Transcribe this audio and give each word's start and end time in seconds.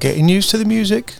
Getting 0.00 0.28
used 0.28 0.50
to 0.50 0.58
the 0.58 0.64
music. 0.64 1.14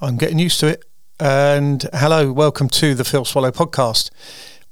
I'm 0.00 0.16
getting 0.16 0.38
used 0.38 0.60
to 0.60 0.68
it. 0.68 0.84
And 1.18 1.88
hello, 1.92 2.32
welcome 2.32 2.68
to 2.68 2.94
the 2.94 3.02
Phil 3.02 3.24
Swallow 3.24 3.50
podcast. 3.50 4.10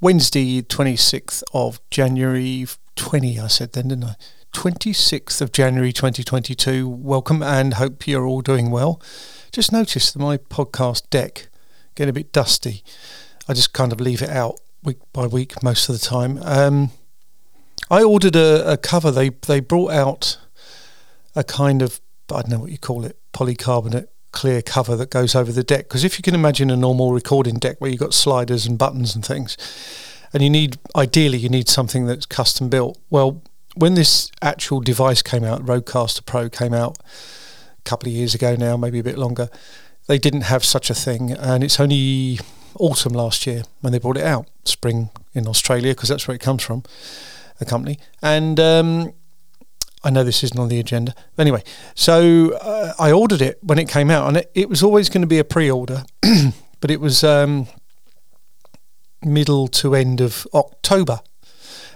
Wednesday, 0.00 0.62
26th 0.62 1.42
of 1.52 1.80
January 1.90 2.66
20, 2.94 3.40
I 3.40 3.48
said 3.48 3.72
then, 3.72 3.88
didn't 3.88 4.04
I? 4.04 4.14
26th 4.52 5.40
of 5.40 5.50
January 5.50 5.92
2022. 5.92 6.88
Welcome 6.88 7.42
and 7.42 7.74
hope 7.74 8.06
you're 8.06 8.26
all 8.26 8.42
doing 8.42 8.70
well. 8.70 9.02
Just 9.50 9.72
noticed 9.72 10.12
that 10.12 10.20
my 10.20 10.36
podcast 10.36 11.10
deck 11.10 11.48
getting 11.96 12.10
a 12.10 12.12
bit 12.12 12.32
dusty. 12.32 12.84
I 13.48 13.54
just 13.54 13.72
kind 13.72 13.92
of 13.92 14.00
leave 14.00 14.22
it 14.22 14.30
out 14.30 14.60
week 14.84 14.98
by 15.12 15.26
week 15.26 15.60
most 15.64 15.88
of 15.88 15.98
the 15.98 16.06
time. 16.06 16.38
Um, 16.42 16.90
I 17.90 18.04
ordered 18.04 18.36
a, 18.36 18.72
a 18.72 18.76
cover. 18.76 19.10
They 19.10 19.30
they 19.30 19.58
brought 19.58 19.90
out 19.90 20.38
a 21.34 21.42
kind 21.42 21.82
of 21.82 22.00
I 22.30 22.42
don't 22.42 22.50
know 22.50 22.58
what 22.60 22.70
you 22.70 22.78
call 22.78 23.04
it, 23.04 23.18
polycarbonate 23.32 24.08
clear 24.32 24.62
cover 24.62 24.96
that 24.96 25.10
goes 25.10 25.34
over 25.34 25.52
the 25.52 25.62
deck. 25.62 25.88
Because 25.88 26.04
if 26.04 26.18
you 26.18 26.22
can 26.22 26.34
imagine 26.34 26.70
a 26.70 26.76
normal 26.76 27.12
recording 27.12 27.56
deck 27.56 27.80
where 27.80 27.90
you've 27.90 28.00
got 28.00 28.14
sliders 28.14 28.66
and 28.66 28.78
buttons 28.78 29.14
and 29.14 29.24
things, 29.24 29.56
and 30.32 30.42
you 30.42 30.50
need 30.50 30.78
ideally 30.96 31.38
you 31.38 31.48
need 31.48 31.68
something 31.68 32.06
that's 32.06 32.26
custom 32.26 32.68
built. 32.68 32.98
Well, 33.10 33.42
when 33.74 33.94
this 33.94 34.30
actual 34.40 34.80
device 34.80 35.22
came 35.22 35.44
out, 35.44 35.64
Rodecaster 35.64 36.24
Pro 36.24 36.48
came 36.48 36.74
out 36.74 36.98
a 36.98 37.82
couple 37.84 38.08
of 38.08 38.14
years 38.14 38.34
ago 38.34 38.56
now, 38.56 38.76
maybe 38.76 38.98
a 38.98 39.04
bit 39.04 39.18
longer. 39.18 39.48
They 40.08 40.18
didn't 40.18 40.42
have 40.42 40.64
such 40.64 40.90
a 40.90 40.94
thing, 40.94 41.32
and 41.32 41.62
it's 41.62 41.78
only 41.78 42.40
autumn 42.78 43.12
last 43.12 43.46
year 43.46 43.62
when 43.80 43.92
they 43.92 43.98
brought 43.98 44.16
it 44.16 44.24
out, 44.24 44.48
spring 44.64 45.10
in 45.34 45.46
Australia 45.46 45.92
because 45.92 46.08
that's 46.08 46.26
where 46.26 46.34
it 46.34 46.40
comes 46.40 46.62
from, 46.62 46.82
the 47.58 47.64
company. 47.64 47.98
And 48.20 48.58
um, 48.58 49.12
I 50.04 50.10
know 50.10 50.24
this 50.24 50.42
isn't 50.42 50.58
on 50.58 50.68
the 50.68 50.80
agenda. 50.80 51.14
Anyway, 51.38 51.62
so 51.94 52.52
uh, 52.54 52.92
I 52.98 53.12
ordered 53.12 53.40
it 53.40 53.58
when 53.62 53.78
it 53.78 53.88
came 53.88 54.10
out, 54.10 54.28
and 54.28 54.38
it, 54.38 54.50
it 54.54 54.68
was 54.68 54.82
always 54.82 55.08
going 55.08 55.20
to 55.22 55.28
be 55.28 55.38
a 55.38 55.44
pre-order, 55.44 56.04
but 56.80 56.90
it 56.90 57.00
was 57.00 57.22
um, 57.22 57.68
middle 59.22 59.68
to 59.68 59.94
end 59.94 60.20
of 60.20 60.46
October. 60.52 61.20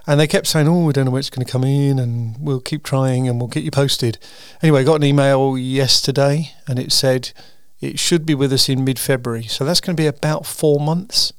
And 0.06 0.20
they 0.20 0.28
kept 0.28 0.46
saying, 0.46 0.68
"Oh, 0.68 0.84
we 0.84 0.92
don't 0.92 1.06
know 1.06 1.10
when 1.10 1.18
it's 1.18 1.30
going 1.30 1.44
to 1.44 1.50
come 1.50 1.64
in, 1.64 1.98
and 1.98 2.36
we'll 2.38 2.60
keep 2.60 2.84
trying, 2.84 3.28
and 3.28 3.40
we'll 3.40 3.48
get 3.48 3.64
you 3.64 3.72
posted." 3.72 4.18
Anyway, 4.62 4.82
I 4.82 4.84
got 4.84 4.96
an 4.96 5.04
email 5.04 5.58
yesterday, 5.58 6.52
and 6.68 6.78
it 6.78 6.92
said 6.92 7.32
it 7.80 7.98
should 7.98 8.24
be 8.24 8.34
with 8.34 8.52
us 8.52 8.68
in 8.68 8.84
mid-February. 8.84 9.44
So 9.44 9.64
that's 9.64 9.80
going 9.80 9.96
to 9.96 10.00
be 10.00 10.06
about 10.06 10.46
four 10.46 10.78
months. 10.78 11.32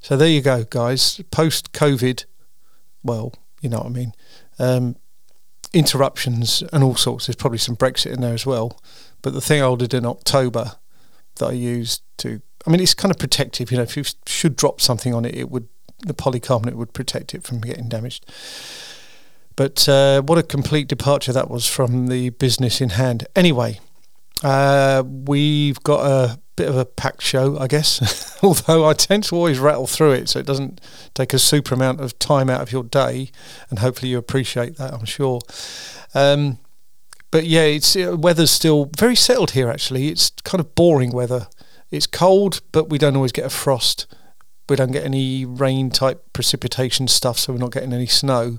So 0.00 0.16
there 0.16 0.28
you 0.28 0.40
go, 0.40 0.64
guys. 0.64 1.20
Post-COVID, 1.30 2.24
well, 3.02 3.34
you 3.60 3.68
know 3.68 3.78
what 3.78 3.86
I 3.86 3.90
mean. 3.90 4.12
Um, 4.58 4.96
interruptions 5.72 6.62
and 6.72 6.84
all 6.84 6.96
sorts. 6.96 7.26
There's 7.26 7.36
probably 7.36 7.58
some 7.58 7.76
Brexit 7.76 8.12
in 8.12 8.20
there 8.20 8.34
as 8.34 8.46
well. 8.46 8.80
But 9.22 9.34
the 9.34 9.40
thing 9.40 9.62
I 9.62 9.66
ordered 9.66 9.94
in 9.94 10.04
October 10.04 10.72
that 11.36 11.46
I 11.46 11.52
used 11.52 12.02
to, 12.18 12.42
I 12.66 12.70
mean, 12.70 12.80
it's 12.80 12.94
kind 12.94 13.10
of 13.10 13.18
protective. 13.18 13.70
You 13.70 13.78
know, 13.78 13.84
if 13.84 13.96
you 13.96 14.04
should 14.26 14.56
drop 14.56 14.80
something 14.80 15.14
on 15.14 15.24
it, 15.24 15.34
it 15.34 15.50
would 15.50 15.68
the 16.04 16.14
polycarbonate 16.14 16.74
would 16.74 16.92
protect 16.92 17.34
it 17.34 17.44
from 17.44 17.60
getting 17.60 17.88
damaged. 17.88 18.26
But 19.54 19.88
uh, 19.88 20.22
what 20.22 20.38
a 20.38 20.42
complete 20.42 20.88
departure 20.88 21.32
that 21.32 21.48
was 21.50 21.66
from 21.66 22.08
the 22.08 22.30
business 22.30 22.80
in 22.80 22.90
hand. 22.90 23.26
Anyway, 23.36 23.80
uh, 24.42 25.04
we've 25.06 25.80
got 25.82 26.04
a 26.04 26.40
bit 26.56 26.68
of 26.68 26.76
a 26.76 26.84
packed 26.84 27.22
show, 27.22 27.58
I 27.58 27.66
guess. 27.66 28.38
Although 28.42 28.86
I 28.86 28.92
tend 28.92 29.24
to 29.24 29.36
always 29.36 29.58
rattle 29.58 29.86
through 29.86 30.12
it, 30.12 30.28
so 30.28 30.38
it 30.38 30.46
doesn't 30.46 30.80
take 31.14 31.32
a 31.32 31.38
super 31.38 31.74
amount 31.74 32.00
of 32.00 32.18
time 32.18 32.50
out 32.50 32.60
of 32.60 32.72
your 32.72 32.84
day, 32.84 33.30
and 33.70 33.78
hopefully 33.78 34.10
you 34.10 34.18
appreciate 34.18 34.76
that. 34.76 34.92
I'm 34.92 35.04
sure. 35.04 35.40
Um, 36.14 36.58
but 37.30 37.46
yeah, 37.46 37.62
it's 37.62 37.96
uh, 37.96 38.16
weather's 38.16 38.50
still 38.50 38.90
very 38.96 39.16
settled 39.16 39.52
here. 39.52 39.70
Actually, 39.70 40.08
it's 40.08 40.30
kind 40.44 40.60
of 40.60 40.74
boring 40.74 41.12
weather. 41.12 41.48
It's 41.90 42.06
cold, 42.06 42.60
but 42.72 42.90
we 42.90 42.98
don't 42.98 43.16
always 43.16 43.32
get 43.32 43.46
a 43.46 43.50
frost. 43.50 44.06
We 44.68 44.76
don't 44.76 44.92
get 44.92 45.04
any 45.04 45.44
rain 45.44 45.90
type 45.90 46.32
precipitation 46.32 47.08
stuff, 47.08 47.38
so 47.38 47.52
we're 47.52 47.58
not 47.58 47.72
getting 47.72 47.92
any 47.92 48.06
snow. 48.06 48.58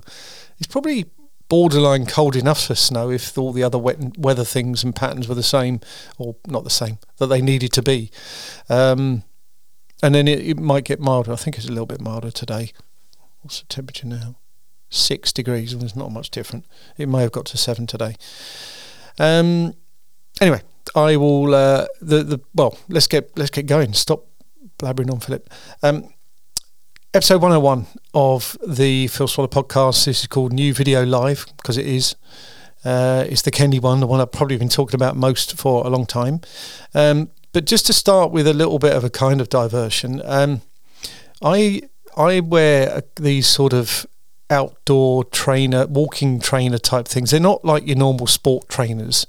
It's 0.58 0.66
probably 0.66 1.06
borderline 1.48 2.06
cold 2.06 2.36
enough 2.36 2.66
for 2.66 2.74
snow 2.74 3.10
if 3.10 3.36
all 3.36 3.52
the 3.52 3.62
other 3.62 3.78
wet 3.78 4.18
weather 4.18 4.44
things 4.44 4.82
and 4.82 4.94
patterns 4.94 5.28
were 5.28 5.34
the 5.34 5.42
same, 5.42 5.80
or 6.18 6.36
not 6.46 6.64
the 6.64 6.70
same, 6.70 6.98
that 7.18 7.26
they 7.26 7.40
needed 7.40 7.72
to 7.72 7.82
be. 7.82 8.10
Um, 8.68 9.24
and 10.02 10.14
then 10.14 10.28
it, 10.28 10.40
it, 10.40 10.58
might 10.58 10.84
get 10.84 11.00
milder. 11.00 11.32
I 11.32 11.36
think 11.36 11.56
it's 11.56 11.66
a 11.66 11.72
little 11.72 11.86
bit 11.86 12.00
milder 12.00 12.30
today. 12.30 12.72
What's 13.40 13.60
the 13.60 13.66
temperature 13.66 14.06
now? 14.06 14.36
Six 14.90 15.32
degrees, 15.32 15.72
and 15.72 15.82
there's 15.82 15.96
not 15.96 16.12
much 16.12 16.30
different. 16.30 16.66
It 16.96 17.08
may 17.08 17.22
have 17.22 17.32
got 17.32 17.46
to 17.46 17.56
seven 17.56 17.86
today. 17.86 18.16
Um, 19.18 19.74
anyway, 20.40 20.62
I 20.94 21.16
will. 21.16 21.54
Uh, 21.54 21.86
the 22.00 22.22
the 22.22 22.40
well, 22.54 22.78
let's 22.88 23.06
get 23.06 23.36
let's 23.36 23.50
get 23.50 23.66
going. 23.66 23.92
Stop 23.92 24.26
blabbering 24.78 25.10
on, 25.10 25.20
Philip. 25.20 25.48
Um, 25.82 26.13
episode 27.14 27.40
101 27.40 27.86
of 28.12 28.58
the 28.66 29.06
Phil 29.06 29.28
Swallow 29.28 29.46
podcast. 29.46 30.04
This 30.04 30.22
is 30.22 30.26
called 30.26 30.52
New 30.52 30.74
Video 30.74 31.06
Live 31.06 31.46
because 31.56 31.78
it 31.78 31.86
is. 31.86 32.16
Uh, 32.84 33.24
it's 33.28 33.42
the 33.42 33.52
Kenley 33.52 33.80
one, 33.80 34.00
the 34.00 34.08
one 34.08 34.20
I've 34.20 34.32
probably 34.32 34.56
been 34.56 34.68
talking 34.68 34.96
about 34.96 35.14
most 35.16 35.56
for 35.56 35.86
a 35.86 35.88
long 35.88 36.06
time. 36.06 36.40
Um, 36.92 37.30
but 37.52 37.66
just 37.66 37.86
to 37.86 37.92
start 37.92 38.32
with 38.32 38.48
a 38.48 38.52
little 38.52 38.80
bit 38.80 38.94
of 38.94 39.04
a 39.04 39.10
kind 39.10 39.40
of 39.40 39.48
diversion, 39.48 40.22
um, 40.24 40.62
I 41.40 41.82
I 42.16 42.40
wear 42.40 43.04
these 43.14 43.46
sort 43.46 43.72
of 43.72 44.06
outdoor 44.50 45.22
trainer, 45.22 45.86
walking 45.86 46.40
trainer 46.40 46.78
type 46.78 47.06
things. 47.06 47.30
They're 47.30 47.38
not 47.38 47.64
like 47.64 47.86
your 47.86 47.96
normal 47.96 48.26
sport 48.26 48.68
trainers. 48.68 49.24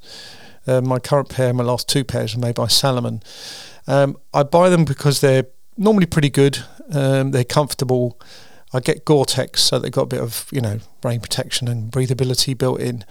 Uh, 0.66 0.81
my 0.81 0.97
current 0.97 1.29
pair, 1.29 1.53
my 1.53 1.63
last 1.63 1.88
two 1.88 2.03
pairs, 2.03 2.35
are 2.35 2.40
made 2.40 2.56
by 2.56 2.66
Salomon. 2.66 3.22
Um, 3.85 4.17
I 4.34 4.41
buy 4.41 4.69
them 4.69 4.85
because 4.85 5.22
they're 5.22 5.46
normally 5.78 6.07
pretty 6.07 6.31
good. 6.31 6.63
Um, 6.91 7.31
they're 7.31 7.44
comfortable. 7.44 8.19
I 8.73 8.79
get 8.79 9.06
Gore-Tex, 9.06 9.62
so 9.62 9.79
they've 9.79 9.91
got 9.91 10.03
a 10.03 10.07
bit 10.07 10.22
of 10.22 10.47
you 10.51 10.62
know 10.62 10.79
rain 11.03 11.22
protection 11.22 11.68
and 11.68 11.91
breathability 11.91 12.57
built 12.57 12.79
in. 12.79 13.06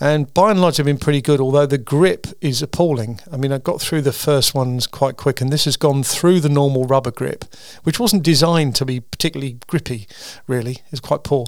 And 0.00 0.32
by 0.34 0.50
and 0.50 0.60
large, 0.60 0.80
I've 0.80 0.86
been 0.86 0.98
pretty 0.98 1.22
good. 1.22 1.40
Although 1.40 1.66
the 1.66 1.78
grip 1.78 2.26
is 2.40 2.62
appalling. 2.62 3.20
I 3.30 3.36
mean, 3.36 3.52
I 3.52 3.58
got 3.58 3.80
through 3.80 4.02
the 4.02 4.12
first 4.12 4.54
ones 4.54 4.86
quite 4.86 5.16
quick, 5.16 5.40
and 5.40 5.52
this 5.52 5.66
has 5.66 5.76
gone 5.76 6.02
through 6.02 6.40
the 6.40 6.48
normal 6.48 6.84
rubber 6.84 7.12
grip, 7.12 7.44
which 7.84 8.00
wasn't 8.00 8.22
designed 8.22 8.74
to 8.76 8.84
be 8.84 9.00
particularly 9.00 9.58
grippy. 9.66 10.08
Really, 10.46 10.78
it's 10.90 11.00
quite 11.00 11.22
poor. 11.22 11.46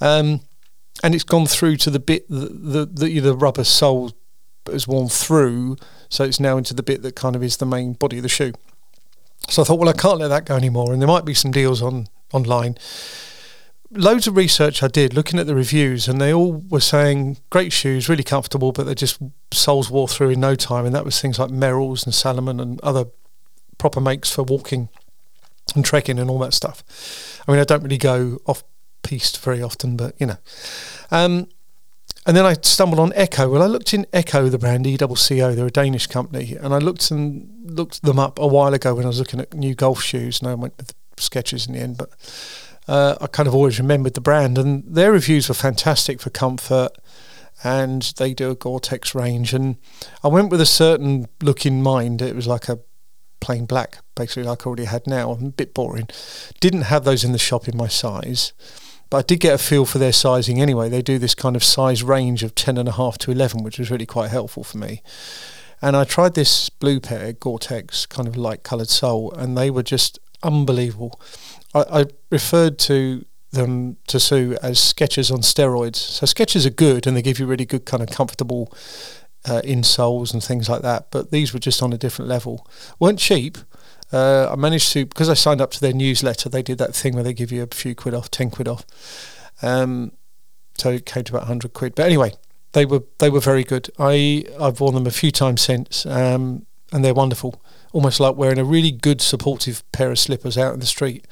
Um, 0.00 0.42
and 1.02 1.14
it's 1.14 1.24
gone 1.24 1.46
through 1.46 1.76
to 1.76 1.90
the 1.90 1.98
bit 1.98 2.28
the 2.28 2.48
the, 2.48 2.86
the, 2.86 3.20
the 3.20 3.36
rubber 3.36 3.64
sole 3.64 4.12
has 4.66 4.86
worn 4.86 5.08
through, 5.08 5.76
so 6.08 6.24
it's 6.24 6.40
now 6.40 6.56
into 6.56 6.74
the 6.74 6.82
bit 6.82 7.02
that 7.02 7.16
kind 7.16 7.36
of 7.36 7.42
is 7.42 7.56
the 7.58 7.66
main 7.66 7.94
body 7.94 8.18
of 8.18 8.22
the 8.22 8.28
shoe. 8.28 8.52
So 9.48 9.62
I 9.62 9.64
thought, 9.64 9.78
well, 9.78 9.88
I 9.88 9.92
can't 9.92 10.18
let 10.18 10.28
that 10.28 10.44
go 10.44 10.56
anymore. 10.56 10.92
And 10.92 11.00
there 11.00 11.08
might 11.08 11.24
be 11.24 11.34
some 11.34 11.50
deals 11.50 11.82
on 11.82 12.08
online. 12.32 12.76
Loads 13.90 14.26
of 14.26 14.36
research 14.36 14.82
I 14.82 14.88
did 14.88 15.14
looking 15.14 15.38
at 15.38 15.46
the 15.46 15.54
reviews, 15.54 16.08
and 16.08 16.20
they 16.20 16.34
all 16.34 16.64
were 16.68 16.80
saying 16.80 17.38
great 17.50 17.72
shoes, 17.72 18.08
really 18.08 18.24
comfortable, 18.24 18.72
but 18.72 18.84
they 18.84 18.94
just 18.94 19.20
soles 19.52 19.90
wore 19.90 20.08
through 20.08 20.30
in 20.30 20.40
no 20.40 20.56
time. 20.56 20.84
And 20.84 20.94
that 20.94 21.04
was 21.04 21.20
things 21.20 21.38
like 21.38 21.50
Merrell's 21.50 22.04
and 22.04 22.14
Salomon 22.14 22.58
and 22.58 22.80
other 22.80 23.06
proper 23.78 24.00
makes 24.00 24.30
for 24.30 24.42
walking 24.42 24.88
and 25.74 25.84
trekking 25.84 26.18
and 26.18 26.28
all 26.28 26.38
that 26.40 26.54
stuff. 26.54 27.42
I 27.46 27.52
mean, 27.52 27.60
I 27.60 27.64
don't 27.64 27.82
really 27.82 27.98
go 27.98 28.38
off 28.46 28.64
piste 29.02 29.40
very 29.40 29.62
often, 29.62 29.96
but 29.96 30.14
you 30.18 30.26
know. 30.26 30.38
Um, 31.10 31.48
and 32.26 32.36
then 32.36 32.44
I 32.44 32.54
stumbled 32.60 32.98
on 32.98 33.12
Ecco. 33.12 33.48
Well, 33.48 33.62
I 33.62 33.66
looked 33.66 33.94
in 33.94 34.04
Ecco, 34.12 34.50
the 34.50 34.58
brand 34.58 34.86
E 34.86 34.96
double 34.96 35.16
C 35.16 35.40
O. 35.40 35.54
They're 35.54 35.66
a 35.66 35.70
Danish 35.70 36.08
company, 36.08 36.56
and 36.60 36.74
I 36.74 36.78
looked 36.78 37.10
and 37.10 37.48
looked 37.64 38.02
them 38.02 38.18
up 38.18 38.38
a 38.38 38.46
while 38.46 38.74
ago 38.74 38.94
when 38.94 39.04
I 39.04 39.08
was 39.08 39.18
looking 39.18 39.40
at 39.40 39.54
new 39.54 39.74
golf 39.74 40.02
shoes, 40.02 40.40
and 40.40 40.48
I 40.48 40.54
went 40.54 40.76
with 40.76 40.92
Skechers 41.16 41.66
in 41.66 41.74
the 41.74 41.80
end. 41.80 41.96
But 41.96 42.10
uh, 42.88 43.16
I 43.20 43.26
kind 43.28 43.46
of 43.46 43.54
always 43.54 43.78
remembered 43.78 44.14
the 44.14 44.20
brand, 44.20 44.58
and 44.58 44.84
their 44.86 45.12
reviews 45.12 45.48
were 45.48 45.54
fantastic 45.54 46.20
for 46.20 46.30
comfort, 46.30 46.92
and 47.64 48.02
they 48.18 48.34
do 48.34 48.50
a 48.50 48.54
Gore-Tex 48.54 49.14
range. 49.14 49.54
And 49.54 49.76
I 50.22 50.28
went 50.28 50.50
with 50.50 50.60
a 50.60 50.66
certain 50.66 51.26
look 51.42 51.64
in 51.64 51.82
mind. 51.82 52.20
It 52.20 52.36
was 52.36 52.46
like 52.46 52.68
a 52.68 52.80
plain 53.40 53.66
black, 53.66 53.98
basically 54.14 54.42
like 54.42 54.66
I 54.66 54.66
already 54.66 54.84
had 54.84 55.06
now. 55.06 55.32
A 55.32 55.36
bit 55.36 55.74
boring. 55.74 56.08
Didn't 56.60 56.82
have 56.82 57.04
those 57.04 57.22
in 57.24 57.32
the 57.32 57.38
shop 57.38 57.68
in 57.68 57.76
my 57.76 57.88
size. 57.88 58.52
But 59.10 59.18
I 59.18 59.22
did 59.22 59.40
get 59.40 59.54
a 59.54 59.58
feel 59.58 59.86
for 59.86 59.98
their 59.98 60.12
sizing 60.12 60.60
anyway. 60.60 60.88
They 60.88 61.02
do 61.02 61.18
this 61.18 61.34
kind 61.34 61.56
of 61.56 61.62
size 61.62 62.02
range 62.02 62.42
of 62.42 62.54
10.5 62.54 63.18
to 63.18 63.30
11, 63.30 63.62
which 63.62 63.78
was 63.78 63.90
really 63.90 64.06
quite 64.06 64.30
helpful 64.30 64.64
for 64.64 64.78
me. 64.78 65.02
And 65.80 65.96
I 65.96 66.04
tried 66.04 66.34
this 66.34 66.68
blue 66.70 67.00
pair, 67.00 67.32
Gore-Tex, 67.32 68.06
kind 68.06 68.26
of 68.26 68.36
light 68.36 68.62
coloured 68.62 68.88
sole, 68.88 69.32
and 69.32 69.56
they 69.56 69.70
were 69.70 69.82
just 69.82 70.18
unbelievable. 70.42 71.20
I, 71.74 72.00
I 72.00 72.04
referred 72.30 72.78
to 72.80 73.24
them 73.52 73.96
to 74.08 74.18
Sue 74.18 74.56
as 74.62 74.78
Skechers 74.78 75.30
on 75.30 75.40
steroids. 75.40 75.96
So 75.96 76.26
Skechers 76.26 76.66
are 76.66 76.70
good, 76.70 77.06
and 77.06 77.16
they 77.16 77.22
give 77.22 77.38
you 77.38 77.46
really 77.46 77.64
good 77.64 77.84
kind 77.84 78.02
of 78.02 78.10
comfortable 78.10 78.72
uh, 79.44 79.60
insoles 79.64 80.32
and 80.32 80.42
things 80.42 80.68
like 80.68 80.82
that. 80.82 81.10
But 81.10 81.30
these 81.30 81.52
were 81.52 81.60
just 81.60 81.82
on 81.82 81.92
a 81.92 81.98
different 81.98 82.28
level. 82.28 82.66
weren't 82.98 83.18
cheap, 83.18 83.58
uh, 84.12 84.48
I 84.50 84.56
managed 84.56 84.92
to 84.92 85.06
because 85.06 85.28
I 85.28 85.34
signed 85.34 85.60
up 85.60 85.70
to 85.72 85.80
their 85.80 85.92
newsletter. 85.92 86.48
They 86.48 86.62
did 86.62 86.78
that 86.78 86.94
thing 86.94 87.14
where 87.14 87.24
they 87.24 87.32
give 87.32 87.50
you 87.50 87.62
a 87.62 87.74
few 87.74 87.94
quid 87.94 88.14
off, 88.14 88.30
ten 88.30 88.50
quid 88.50 88.68
off. 88.68 88.84
Um, 89.62 90.12
so 90.76 90.90
it 90.90 91.06
came 91.06 91.24
to 91.24 91.36
about 91.36 91.46
hundred 91.46 91.72
quid. 91.72 91.94
But 91.94 92.06
anyway, 92.06 92.32
they 92.72 92.84
were 92.84 93.02
they 93.18 93.30
were 93.30 93.40
very 93.40 93.64
good. 93.64 93.90
I 93.98 94.44
I've 94.60 94.80
worn 94.80 94.94
them 94.94 95.06
a 95.06 95.10
few 95.10 95.30
times 95.30 95.62
since, 95.62 96.06
um, 96.06 96.66
and 96.92 97.04
they're 97.04 97.14
wonderful. 97.14 97.60
Almost 97.92 98.20
like 98.20 98.36
wearing 98.36 98.58
a 98.58 98.64
really 98.64 98.92
good 98.92 99.20
supportive 99.20 99.82
pair 99.92 100.10
of 100.10 100.18
slippers 100.18 100.58
out 100.58 100.74
in 100.74 100.80
the 100.80 100.86
street. 100.86 101.26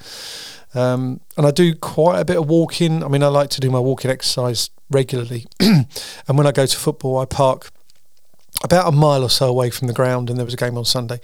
Um, 0.73 1.21
and 1.37 1.45
I 1.45 1.51
do 1.51 1.73
quite 1.75 2.19
a 2.19 2.25
bit 2.25 2.37
of 2.37 2.49
walking. 2.49 3.03
I 3.03 3.07
mean, 3.07 3.23
I 3.23 3.27
like 3.27 3.49
to 3.51 3.61
do 3.61 3.69
my 3.69 3.79
walking 3.79 4.11
exercise 4.11 4.69
regularly, 4.89 5.45
and 5.59 5.87
when 6.27 6.45
I 6.45 6.51
go 6.51 6.65
to 6.65 6.77
football, 6.77 7.19
I 7.19 7.25
park 7.25 7.71
about 8.63 8.87
a 8.87 8.91
mile 8.91 9.23
or 9.23 9.29
so 9.29 9.47
away 9.47 9.69
from 9.69 9.87
the 9.87 9.93
ground, 9.93 10.29
and 10.29 10.37
there 10.37 10.45
was 10.45 10.53
a 10.53 10.57
game 10.57 10.77
on 10.77 10.85
Sunday. 10.85 11.19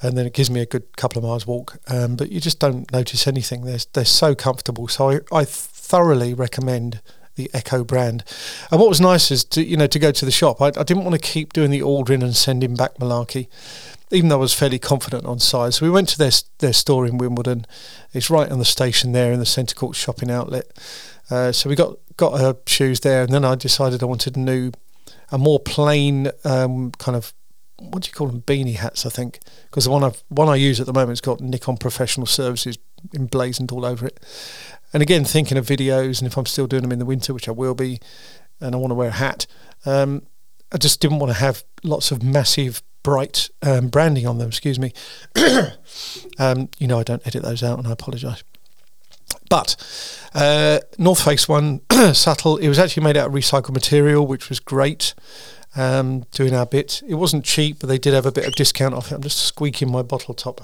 And 0.00 0.16
then 0.16 0.26
it 0.26 0.32
gives 0.32 0.50
me 0.50 0.60
a 0.60 0.66
good 0.66 0.96
couple 0.96 1.18
of 1.18 1.24
miles 1.24 1.46
walk, 1.46 1.78
um, 1.88 2.14
but 2.14 2.30
you 2.30 2.40
just 2.40 2.60
don't 2.60 2.90
notice 2.92 3.26
anything. 3.26 3.64
They're 3.64 3.80
they're 3.94 4.04
so 4.04 4.34
comfortable. 4.34 4.86
So 4.86 5.10
I, 5.10 5.20
I 5.32 5.44
thoroughly 5.44 6.34
recommend 6.34 7.00
the 7.34 7.50
Ecco 7.54 7.84
brand. 7.84 8.24
And 8.70 8.78
what 8.78 8.88
was 8.88 9.00
nice 9.00 9.30
is 9.30 9.42
to 9.44 9.64
you 9.64 9.76
know 9.76 9.86
to 9.86 9.98
go 9.98 10.12
to 10.12 10.24
the 10.24 10.30
shop. 10.30 10.60
I, 10.60 10.66
I 10.66 10.84
didn't 10.84 11.04
want 11.04 11.14
to 11.14 11.20
keep 11.20 11.52
doing 11.52 11.70
the 11.70 11.82
ordering 11.82 12.22
and 12.22 12.36
sending 12.36 12.76
back 12.76 12.94
malarkey, 12.98 13.48
even 14.10 14.28
though 14.28 14.36
I 14.36 14.40
was 14.40 14.54
fairly 14.54 14.78
confident 14.78 15.24
on 15.24 15.38
size. 15.40 15.76
So 15.76 15.86
we 15.86 15.90
went 15.90 16.08
to 16.10 16.18
their 16.18 16.32
their 16.58 16.72
store 16.72 17.06
in 17.06 17.18
Wimbledon. 17.18 17.66
It's 18.12 18.30
right 18.30 18.50
on 18.50 18.58
the 18.58 18.64
station 18.64 19.12
there 19.12 19.32
in 19.32 19.40
the 19.40 19.46
Centre 19.46 19.74
Court 19.74 19.96
shopping 19.96 20.30
outlet. 20.30 20.66
Uh, 21.30 21.52
so 21.52 21.68
we 21.68 21.74
got 21.74 21.96
got 22.16 22.38
her 22.40 22.56
shoes 22.66 23.00
there, 23.00 23.22
and 23.22 23.32
then 23.32 23.44
I 23.44 23.54
decided 23.54 24.02
I 24.02 24.06
wanted 24.06 24.36
a 24.36 24.40
new, 24.40 24.72
a 25.30 25.38
more 25.38 25.60
plain 25.60 26.30
um, 26.44 26.92
kind 26.92 27.16
of 27.16 27.32
what 27.78 28.02
do 28.02 28.08
you 28.08 28.12
call 28.12 28.26
them 28.26 28.42
beanie 28.42 28.76
hats 28.76 29.06
I 29.06 29.08
think 29.08 29.40
because 29.70 29.84
the 29.84 29.90
one 29.90 30.04
I 30.04 30.12
one 30.28 30.48
I 30.48 30.56
use 30.56 30.80
at 30.80 30.86
the 30.86 30.92
moment 30.92 31.10
has 31.10 31.20
got 31.20 31.40
Nikon 31.40 31.76
Professional 31.76 32.26
Services 32.26 32.78
emblazoned 33.14 33.70
all 33.70 33.84
over 33.84 34.06
it 34.06 34.18
and 34.92 35.02
again, 35.02 35.24
thinking 35.24 35.58
of 35.58 35.66
videos, 35.66 36.18
and 36.18 36.26
if 36.26 36.36
I'm 36.36 36.46
still 36.46 36.66
doing 36.66 36.82
them 36.82 36.92
in 36.92 36.98
the 36.98 37.04
winter, 37.04 37.34
which 37.34 37.48
I 37.48 37.52
will 37.52 37.74
be, 37.74 38.00
and 38.60 38.74
I 38.74 38.78
want 38.78 38.90
to 38.90 38.94
wear 38.94 39.08
a 39.08 39.12
hat, 39.12 39.46
um, 39.84 40.22
I 40.72 40.78
just 40.78 41.00
didn't 41.00 41.18
want 41.18 41.32
to 41.32 41.38
have 41.38 41.64
lots 41.82 42.10
of 42.10 42.22
massive, 42.22 42.82
bright 43.02 43.50
um, 43.62 43.88
branding 43.88 44.26
on 44.26 44.38
them. 44.38 44.48
Excuse 44.48 44.78
me. 44.78 44.92
um, 46.38 46.68
you 46.78 46.86
know, 46.86 46.98
I 46.98 47.02
don't 47.02 47.26
edit 47.26 47.42
those 47.42 47.62
out, 47.62 47.78
and 47.78 47.86
I 47.86 47.92
apologise. 47.92 48.42
But 49.50 49.76
uh, 50.34 50.80
North 50.96 51.22
Face 51.22 51.48
one, 51.48 51.82
subtle. 52.12 52.56
It 52.56 52.68
was 52.68 52.78
actually 52.78 53.04
made 53.04 53.16
out 53.16 53.28
of 53.28 53.34
recycled 53.34 53.74
material, 53.74 54.26
which 54.26 54.48
was 54.48 54.58
great. 54.58 55.14
Um, 55.78 56.24
doing 56.32 56.54
our 56.54 56.66
bit. 56.66 57.02
It 57.06 57.14
wasn't 57.14 57.44
cheap, 57.44 57.78
but 57.78 57.88
they 57.88 57.98
did 57.98 58.12
have 58.12 58.26
a 58.26 58.32
bit 58.32 58.46
of 58.46 58.54
discount 58.54 58.94
off 58.94 59.12
it. 59.12 59.14
I'm 59.14 59.22
just 59.22 59.38
squeaking 59.38 59.92
my 59.92 60.02
bottle 60.02 60.34
top. 60.34 60.60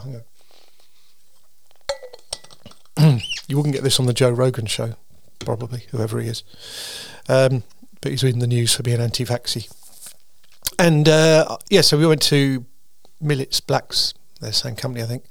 You 3.47 3.59
wouldn't 3.59 3.75
get 3.75 3.85
this 3.85 4.01
on 4.01 4.07
the 4.07 4.15
Joe 4.15 4.31
Rogan 4.31 4.65
show, 4.65 4.95
probably, 5.39 5.85
whoever 5.91 6.19
he 6.19 6.29
is. 6.29 6.43
Um, 7.29 7.63
but 8.01 8.11
he's 8.11 8.25
in 8.25 8.39
the 8.39 8.47
news 8.47 8.75
for 8.75 8.83
being 8.83 9.01
anti 9.01 9.25
vaxxy. 9.25 9.71
And 10.79 11.09
uh, 11.09 11.59
yeah, 11.69 11.83
so 11.83 11.99
we 11.99 12.07
went 12.07 12.23
to 12.23 12.65
Millets 13.21 13.61
Blacks, 13.61 14.15
their 14.41 14.53
same 14.53 14.77
company, 14.77 15.05
I 15.05 15.07
think. 15.07 15.25